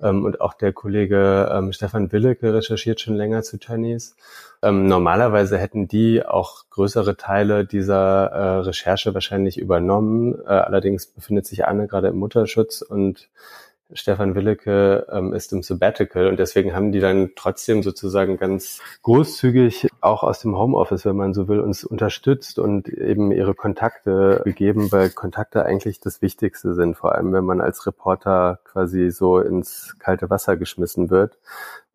ähm, 0.00 0.24
und 0.24 0.40
auch 0.40 0.54
der 0.54 0.72
Kollege 0.72 1.50
ähm, 1.52 1.72
Stefan 1.72 2.10
Willeke 2.12 2.54
recherchiert 2.54 3.00
schon 3.00 3.16
länger 3.16 3.42
zu 3.42 3.58
Tönnies. 3.58 4.16
Ähm, 4.62 4.86
normalerweise 4.86 5.58
hätten 5.58 5.88
die 5.88 6.24
auch 6.24 6.64
größere 6.70 7.16
Teile 7.16 7.64
dieser 7.64 8.26
äh, 8.26 8.58
Recherche 8.60 9.14
wahrscheinlich 9.14 9.58
übernommen. 9.58 10.34
Äh, 10.46 10.48
allerdings 10.48 11.06
befindet 11.06 11.46
sich 11.46 11.66
Anne 11.66 11.86
gerade 11.86 12.08
im 12.08 12.16
Mutterschutz 12.16 12.82
und 12.82 13.28
Stefan 13.92 14.34
Willeke 14.34 15.06
ähm, 15.10 15.32
ist 15.32 15.52
im 15.52 15.62
Sabbatical 15.62 16.26
und 16.28 16.38
deswegen 16.38 16.74
haben 16.74 16.92
die 16.92 17.00
dann 17.00 17.30
trotzdem 17.36 17.82
sozusagen 17.82 18.38
ganz 18.38 18.80
großzügig 19.02 19.88
auch 20.00 20.22
aus 20.22 20.40
dem 20.40 20.56
Homeoffice, 20.56 21.04
wenn 21.04 21.16
man 21.16 21.34
so 21.34 21.48
will, 21.48 21.60
uns 21.60 21.84
unterstützt 21.84 22.58
und 22.58 22.88
eben 22.88 23.32
ihre 23.32 23.54
Kontakte 23.54 24.42
gegeben, 24.44 24.92
weil 24.92 25.10
Kontakte 25.10 25.64
eigentlich 25.64 26.00
das 26.00 26.22
Wichtigste 26.22 26.74
sind, 26.74 26.96
vor 26.96 27.14
allem 27.14 27.32
wenn 27.32 27.44
man 27.44 27.60
als 27.60 27.86
Reporter 27.86 28.60
quasi 28.64 29.10
so 29.10 29.40
ins 29.40 29.96
kalte 29.98 30.30
Wasser 30.30 30.56
geschmissen 30.56 31.10
wird. 31.10 31.36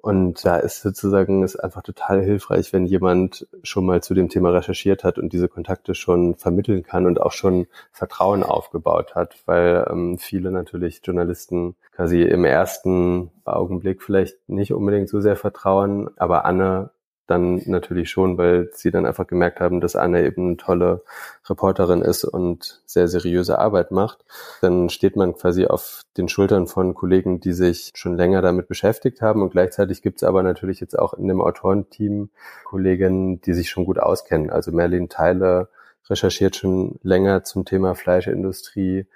Und 0.06 0.46
da 0.46 0.58
ist 0.58 0.84
sozusagen 0.84 1.42
ist 1.42 1.56
einfach 1.56 1.82
total 1.82 2.22
hilfreich, 2.22 2.72
wenn 2.72 2.86
jemand 2.86 3.48
schon 3.64 3.88
mal 3.88 4.04
zu 4.04 4.14
dem 4.14 4.30
Thema 4.30 4.52
recherchiert 4.52 5.04
hat 5.04 5.18
und 5.18 5.34
diese 5.34 5.48
Kontakte 5.48 5.96
schon 5.96 6.36
vermitteln 6.36 6.84
kann 6.84 7.08
und 7.08 7.20
auch 7.20 7.32
schon 7.32 7.66
Vertrauen 7.92 8.44
aufgebaut 8.44 9.16
hat, 9.16 9.38
weil 9.48 9.84
ähm, 9.90 10.20
viele 10.20 10.52
natürlich 10.52 11.02
Journalisten 11.04 11.76
quasi 11.92 12.22
im 12.22 12.46
ersten 12.46 13.32
Augenblick 13.46 14.04
vielleicht 14.04 14.38
nicht 14.48 14.74
unbedingt 14.74 15.10
so 15.10 15.22
sehr 15.22 15.36
vertrauen, 15.36 16.12
aber 16.18 16.46
Anne 16.46 16.92
dann 17.28 17.62
natürlich 17.66 18.10
schon, 18.10 18.38
weil 18.38 18.70
sie 18.74 18.92
dann 18.92 19.06
einfach 19.06 19.28
gemerkt 19.28 19.60
haben, 19.60 19.82
dass 19.82 19.96
Anne 19.96 20.26
eben 20.26 20.48
eine 20.48 20.58
tolle 20.58 21.04
Reporterin 21.50 22.02
ist 22.02 22.24
und 22.24 22.82
sehr 22.86 23.08
seriöse 23.08 23.58
Arbeit 23.60 23.92
macht. 23.92 24.26
Dann 24.62 24.90
steht 24.90 25.16
man 25.16 25.34
quasi 25.36 25.66
auf 25.66 26.04
den 26.18 26.30
Schultern 26.30 26.68
von 26.68 26.94
Kollegen, 26.94 27.40
die 27.40 27.54
sich 27.54 27.92
schon 27.96 28.16
länger 28.16 28.42
damit 28.42 28.68
beschäftigt 28.68 29.22
haben 29.22 29.42
und 29.42 29.52
gleichzeitig 29.52 30.02
gibt 30.02 30.18
es 30.18 30.24
aber 30.24 30.44
natürlich 30.44 30.80
jetzt 30.80 30.98
auch 30.98 31.14
in 31.14 31.28
dem 31.28 31.42
Autorenteam 31.42 32.30
Kolleginnen, 32.66 33.42
die 33.42 33.54
sich 33.54 33.70
schon 33.70 33.86
gut 33.86 34.00
auskennen. 34.00 34.50
Also 34.50 34.72
Merlin 34.72 35.10
Teile 35.10 35.70
recherchiert 36.10 36.56
schon 36.56 37.00
länger 37.02 37.44
zum 37.44 37.66
Thema 37.66 37.96
Fleischindustrie. 37.96 39.08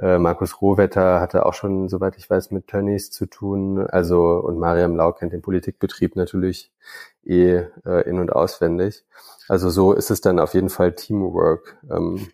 Äh, 0.00 0.18
Markus 0.18 0.60
Rohwetter 0.60 1.20
hatte 1.20 1.44
auch 1.46 1.54
schon, 1.54 1.88
soweit 1.88 2.16
ich 2.16 2.28
weiß, 2.28 2.50
mit 2.52 2.68
Tönnies 2.68 3.10
zu 3.10 3.26
tun. 3.26 3.86
Also 3.86 4.36
und 4.38 4.58
Mariam 4.58 4.96
Lau 4.96 5.12
kennt 5.12 5.32
den 5.32 5.42
Politikbetrieb 5.42 6.16
natürlich 6.16 6.70
eh 7.24 7.64
äh, 7.84 8.08
in- 8.08 8.18
und 8.18 8.32
auswendig. 8.32 9.04
Also 9.48 9.68
so 9.68 9.92
ist 9.92 10.10
es 10.10 10.20
dann 10.20 10.38
auf 10.38 10.54
jeden 10.54 10.70
Fall 10.70 10.94
Teamwork. 10.94 11.76
Ähm, 11.90 12.28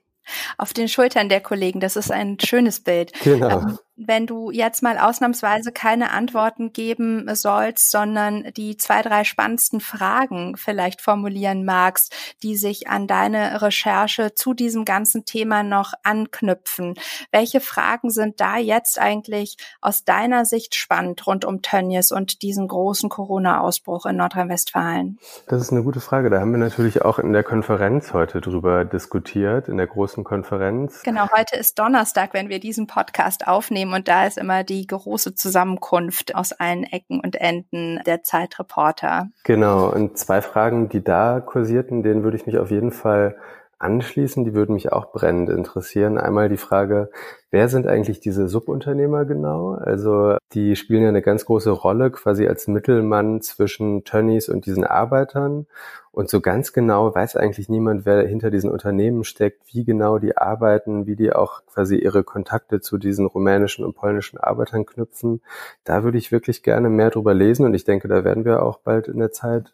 auf 0.59 0.73
den 0.73 0.89
Schultern 0.89 1.29
der 1.29 1.41
Kollegen. 1.41 1.81
Das 1.81 1.97
ist 1.97 2.11
ein 2.11 2.39
schönes 2.41 2.81
Bild. 2.81 3.13
Genau. 3.25 3.61
Ähm, 3.61 3.79
wenn 3.97 4.27
du 4.27 4.51
jetzt 4.51 4.83
mal 4.83 4.99
ausnahmsweise 4.99 5.73
keine 5.73 6.11
Antworten 6.11 6.73
geben 6.73 7.27
sollst, 7.35 7.91
sondern 7.91 8.45
die 8.55 8.77
zwei, 8.77 9.01
drei 9.01 9.25
spannendsten 9.25 9.81
Fragen 9.81 10.57
vielleicht 10.57 11.01
formulieren 11.01 11.65
magst, 11.65 12.15
die 12.43 12.57
sich 12.57 12.89
an 12.89 13.07
deine 13.07 13.63
Recherche 13.63 14.35
zu 14.35 14.53
diesem 14.53 14.85
ganzen 14.85 15.25
Thema 15.25 15.63
noch 15.63 15.95
anknüpfen. 16.03 16.95
Welche 17.33 17.61
Fragen 17.61 18.11
sind 18.11 18.41
da 18.41 18.59
jetzt 18.59 19.01
eigentlich 19.01 19.57
aus 19.81 20.05
deiner 20.05 20.45
Sicht 20.45 20.75
spannend 20.75 21.27
rund 21.27 21.47
um 21.47 21.63
Tönnies 21.63 22.13
und 22.13 22.43
diesen 22.43 22.69
großen 22.69 23.09
Corona-Ausbruch 23.09 24.05
in 24.05 24.17
Nordrhein-Westfalen? 24.17 25.19
Das 25.49 25.63
ist 25.63 25.73
eine 25.73 25.83
gute 25.83 26.01
Frage. 26.01 26.29
Da 26.29 26.41
haben 26.41 26.53
wir 26.53 26.59
natürlich 26.59 27.03
auch 27.03 27.19
in 27.19 27.33
der 27.33 27.43
Konferenz 27.43 28.13
heute 28.13 28.43
drüber 28.43 28.85
diskutiert, 28.85 29.69
in 29.69 29.79
der 29.79 29.87
großen 29.87 30.23
Konferenz. 30.23 31.03
Genau, 31.03 31.31
heute 31.35 31.57
ist 31.57 31.79
Donnerstag, 31.79 32.35
wenn 32.35 32.51
wir 32.51 32.61
diesen 32.61 32.87
Podcast 32.87 33.47
aufnehmen 33.47 33.86
nehmen. 33.87 33.95
Und 33.95 34.09
da 34.09 34.27
ist 34.27 34.39
immer 34.39 34.65
die 34.65 34.87
große 34.87 35.35
Zusammenkunft 35.35 36.35
aus 36.35 36.53
allen 36.53 36.85
Ecken 36.85 37.21
und 37.21 37.37
Enden 37.37 38.01
der 38.07 38.23
Zeitreporter. 38.23 39.29
Genau. 39.45 39.91
Und 39.91 40.19
zwei 40.19 40.43
Fragen, 40.43 40.89
die 40.89 41.03
da 41.03 41.41
kursierten, 41.41 42.03
denen 42.03 42.23
würde 42.23 42.37
ich 42.37 42.47
mich 42.47 42.59
auf 42.59 42.71
jeden 42.71 42.91
Fall 42.91 43.37
anschließen, 43.79 44.45
die 44.45 44.55
würden 44.55 44.75
mich 44.75 44.93
auch 44.93 45.13
brennend 45.13 45.51
interessieren. 45.51 46.17
Einmal 46.19 46.49
die 46.49 46.57
Frage, 46.57 47.11
wer 47.51 47.69
sind 47.69 47.87
eigentlich 47.87 48.21
diese 48.21 48.49
Subunternehmer 48.49 49.25
genau? 49.27 49.73
Also 49.73 50.37
die 50.53 50.77
spielen 50.77 51.03
ja 51.03 51.09
eine 51.11 51.23
ganz 51.23 51.45
große 51.45 51.71
Rolle 51.71 52.11
quasi 52.11 52.47
als 52.47 52.69
Mittelmann 52.69 53.43
zwischen 53.43 54.05
Tönnies 54.05 54.49
und 54.49 54.67
diesen 54.67 54.85
Arbeitern. 54.85 55.67
Und 56.11 56.31
so 56.31 56.41
ganz 56.41 56.73
genau 56.73 57.15
weiß 57.15 57.37
eigentlich 57.37 57.69
niemand, 57.69 58.07
wer 58.07 58.27
hinter 58.27 58.51
diesen 58.51 58.71
Unternehmen 58.71 59.25
steckt, 59.25 59.63
wie 59.75 59.85
genau 59.85 60.19
die 60.19 60.37
arbeiten, 60.37 61.07
wie 61.07 61.15
die 61.15 61.35
auch 61.35 61.67
quasi 61.67 61.97
ihre 61.97 62.25
Kontakte 62.25 62.81
zu 62.81 62.97
diesen 62.97 63.27
rumänischen 63.27 63.85
und 63.85 63.95
polnischen 63.95 64.39
Arbeitern 64.39 64.87
knüpfen. 64.87 65.43
Da 65.85 66.05
würde 66.05 66.17
ich 66.17 66.33
wirklich 66.33 66.63
gerne 66.63 66.89
mehr 66.89 67.11
drüber 67.11 67.35
lesen 67.35 67.67
und 67.67 67.75
ich 67.75 67.85
denke, 67.85 68.09
da 68.09 68.25
werden 68.25 68.47
wir 68.47 68.63
auch 68.63 68.79
bald 68.79 69.09
in 69.09 69.19
der 69.19 69.33
Zeit 69.33 69.73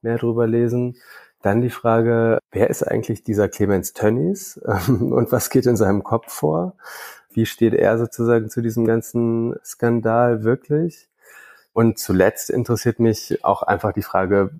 mehr 0.00 0.16
drüber 0.16 0.46
lesen. 0.46 0.96
Dann 1.42 1.60
die 1.60 1.70
Frage, 1.70 2.38
wer 2.52 2.70
ist 2.70 2.82
eigentlich 2.82 3.24
dieser 3.24 3.48
Clemens 3.48 3.92
Tönnies 3.92 4.56
und 4.88 5.32
was 5.32 5.50
geht 5.50 5.66
in 5.66 5.76
seinem 5.76 6.02
Kopf 6.04 6.32
vor? 6.32 6.76
Wie 7.30 7.46
steht 7.46 7.74
er 7.74 7.98
sozusagen 7.98 8.48
zu 8.48 8.62
diesem 8.62 8.84
ganzen 8.84 9.56
Skandal 9.64 10.44
wirklich? 10.44 11.08
Und 11.72 11.98
zuletzt 11.98 12.50
interessiert 12.50 13.00
mich 13.00 13.44
auch 13.44 13.62
einfach 13.62 13.92
die 13.92 14.02
Frage, 14.02 14.50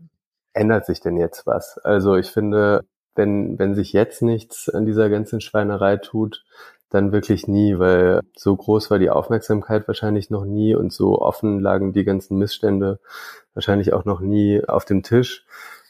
ändert 0.54 0.86
sich 0.86 1.00
denn 1.00 1.16
jetzt 1.16 1.46
was? 1.46 1.78
Also 1.78 2.16
ich 2.16 2.30
finde, 2.30 2.84
wenn, 3.14 3.58
wenn 3.58 3.74
sich 3.74 3.92
jetzt 3.92 4.22
nichts 4.22 4.68
an 4.68 4.86
dieser 4.86 5.10
ganzen 5.10 5.40
Schweinerei 5.40 5.98
tut, 5.98 6.44
dann 6.88 7.12
wirklich 7.12 7.48
nie, 7.48 7.78
weil 7.78 8.20
so 8.36 8.54
groß 8.54 8.90
war 8.90 8.98
die 8.98 9.10
Aufmerksamkeit 9.10 9.88
wahrscheinlich 9.88 10.30
noch 10.30 10.44
nie 10.44 10.74
und 10.74 10.92
so 10.92 11.20
offen 11.20 11.58
lagen 11.60 11.92
die 11.92 12.04
ganzen 12.04 12.38
Missstände 12.38 13.00
wahrscheinlich 13.54 13.92
auch 13.92 14.04
noch 14.04 14.20
nie 14.20 14.62
auf 14.64 14.84
dem 14.84 15.02
Tisch. 15.02 15.46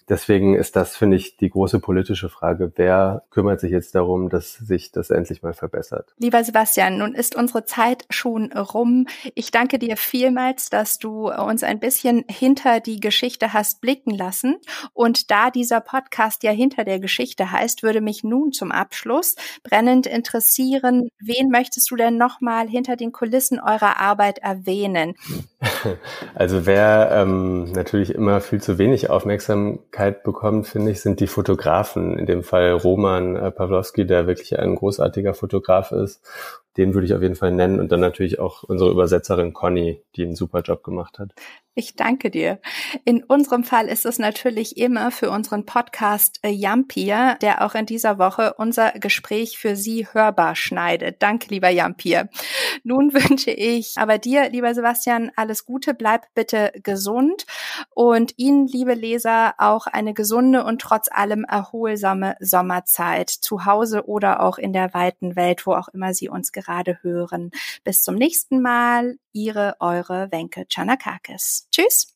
Deswegen 0.09 0.55
ist 0.55 0.77
das, 0.77 0.97
finde 0.97 1.17
ich, 1.17 1.37
die 1.37 1.49
große 1.49 1.79
politische 1.79 2.29
Frage. 2.29 2.73
Wer 2.77 3.23
kümmert 3.31 3.61
sich 3.61 3.71
jetzt 3.71 3.95
darum, 3.95 4.29
dass 4.29 4.55
sich 4.55 4.93
das 4.93 5.11
endlich 5.11 5.43
mal 5.43 5.55
verbessert? 5.55 6.13
Lieber 6.19 6.43
Sebastian, 6.43 6.99
nun 6.99 7.15
ist 7.15 7.37
unsere 7.37 7.65
Zeit 7.65 8.05
schon 8.11 8.53
rum. 8.53 9.07
Ich 9.35 9.51
danke 9.51 9.79
dir 9.79 9.97
vielmals, 9.97 10.71
dass 10.71 10.99
du 10.99 11.31
uns 11.31 11.63
ein 11.63 11.79
bisschen 11.81 12.25
hinter 12.29 12.81
die 12.81 13.01
Geschichte 13.01 13.53
hast 13.53 13.81
blicken 13.81 14.11
lassen. 14.11 14.57
Und 14.93 15.31
da 15.31 15.51
dieser 15.51 15.81
Podcast 15.81 16.43
ja 16.43 16.51
hinter 16.51 16.85
der 16.85 16.99
Geschichte 16.99 17.53
heißt, 17.53 17.83
würde 17.83 18.01
mich 18.01 18.25
nun 18.25 18.53
zum 18.53 18.73
Abschluss 18.73 19.37
brennend 19.63 20.07
interessieren, 20.07 21.09
wen 21.21 21.49
möchtest 21.49 21.91
du 21.91 21.97
denn 21.97 22.17
nochmal 22.17 22.69
hinter 22.69 22.97
den 22.97 23.13
Kulissen 23.13 23.61
eurer 23.61 23.99
Arbeit 23.99 24.39
erwähnen? 24.39 25.15
Also 26.35 26.67
wer 26.67 27.11
ähm, 27.13 27.71
natürlich 27.73 28.15
immer 28.15 28.41
viel 28.41 28.61
zu 28.61 28.79
wenig 28.79 29.11
Aufmerksamkeit 29.11 29.92
bekommt, 30.25 30.67
finde 30.67 30.91
ich, 30.91 31.01
sind 31.01 31.21
die 31.21 31.27
Fotografen. 31.27 32.19
In 32.19 32.27
dem 32.27 32.43
Fall 32.43 32.73
Roman 32.73 33.37
äh, 33.37 33.51
Pawlowski, 33.51 34.07
der 34.07 34.27
wirklich 34.27 34.59
ein 34.59 34.75
großartiger 34.75 35.35
Fotograf 35.35 35.93
ist 35.93 36.21
den 36.77 36.95
würde 36.95 37.07
ich 37.07 37.15
auf 37.15 37.23
jeden 37.23 37.35
Fall 37.35 37.53
nennen 37.53 37.81
und 37.81 37.93
dann 37.93 38.01
natürlich 38.01 38.39
auch 38.39 38.63
unsere 38.63 38.91
Übersetzerin 38.91 39.53
Conny, 39.53 40.03
die 40.17 40.23
einen 40.23 40.37
super 40.37 40.61
Job 40.63 40.83
gemacht 40.83 41.19
hat. 41.19 41.35
Ich 41.75 41.97
danke 41.97 42.31
dir. 42.31 42.61
In 43.07 43.25
unserem 43.25 43.65
Fall 43.65 43.89
ist 43.89 44.05
es 44.05 44.19
natürlich 44.19 44.77
immer 44.77 45.11
für 45.11 45.31
unseren 45.31 45.65
Podcast 45.65 46.39
äh, 46.43 46.51
Jampier, 46.51 47.39
der 47.41 47.65
auch 47.65 47.75
in 47.75 47.87
dieser 47.87 48.19
Woche 48.19 48.53
unser 48.59 48.91
Gespräch 48.93 49.57
für 49.57 49.75
Sie 49.75 50.07
hörbar 50.13 50.55
schneidet. 50.55 51.23
Danke, 51.23 51.49
lieber 51.49 51.71
Jampier. 51.71 52.29
Nun 52.85 53.15
wünsche 53.15 53.53
ich 53.53 53.95
aber 53.97 54.19
dir, 54.19 54.51
lieber 54.51 54.75
Sebastian, 54.75 55.31
alles 55.35 55.65
Gute. 55.65 55.95
Bleib 55.95 56.27
bitte 56.35 56.73
gesund 56.83 57.47
und 57.95 58.35
Ihnen, 58.37 58.67
liebe 58.67 58.93
Leser, 58.93 59.55
auch 59.57 59.87
eine 59.87 60.13
gesunde 60.13 60.65
und 60.65 60.83
trotz 60.83 61.09
allem 61.11 61.45
erholsame 61.45 62.37
Sommerzeit 62.39 63.31
zu 63.31 63.65
Hause 63.65 64.07
oder 64.07 64.43
auch 64.43 64.59
in 64.59 64.75
der 64.75 64.93
weiten 64.93 65.37
Welt, 65.37 65.67
wo 65.67 65.73
auch 65.73 65.89
immer 65.89 66.13
Sie 66.13 66.29
uns 66.29 66.53
gerade 66.63 66.99
hören. 67.03 67.51
Bis 67.85 68.03
zum 68.03 68.15
nächsten 68.15 68.63
Mal. 68.63 69.17
Ihre, 69.33 69.77
eure 69.81 70.31
Wenke 70.31 70.67
Chanakakis. 70.69 71.69
Tschüss. 71.71 72.12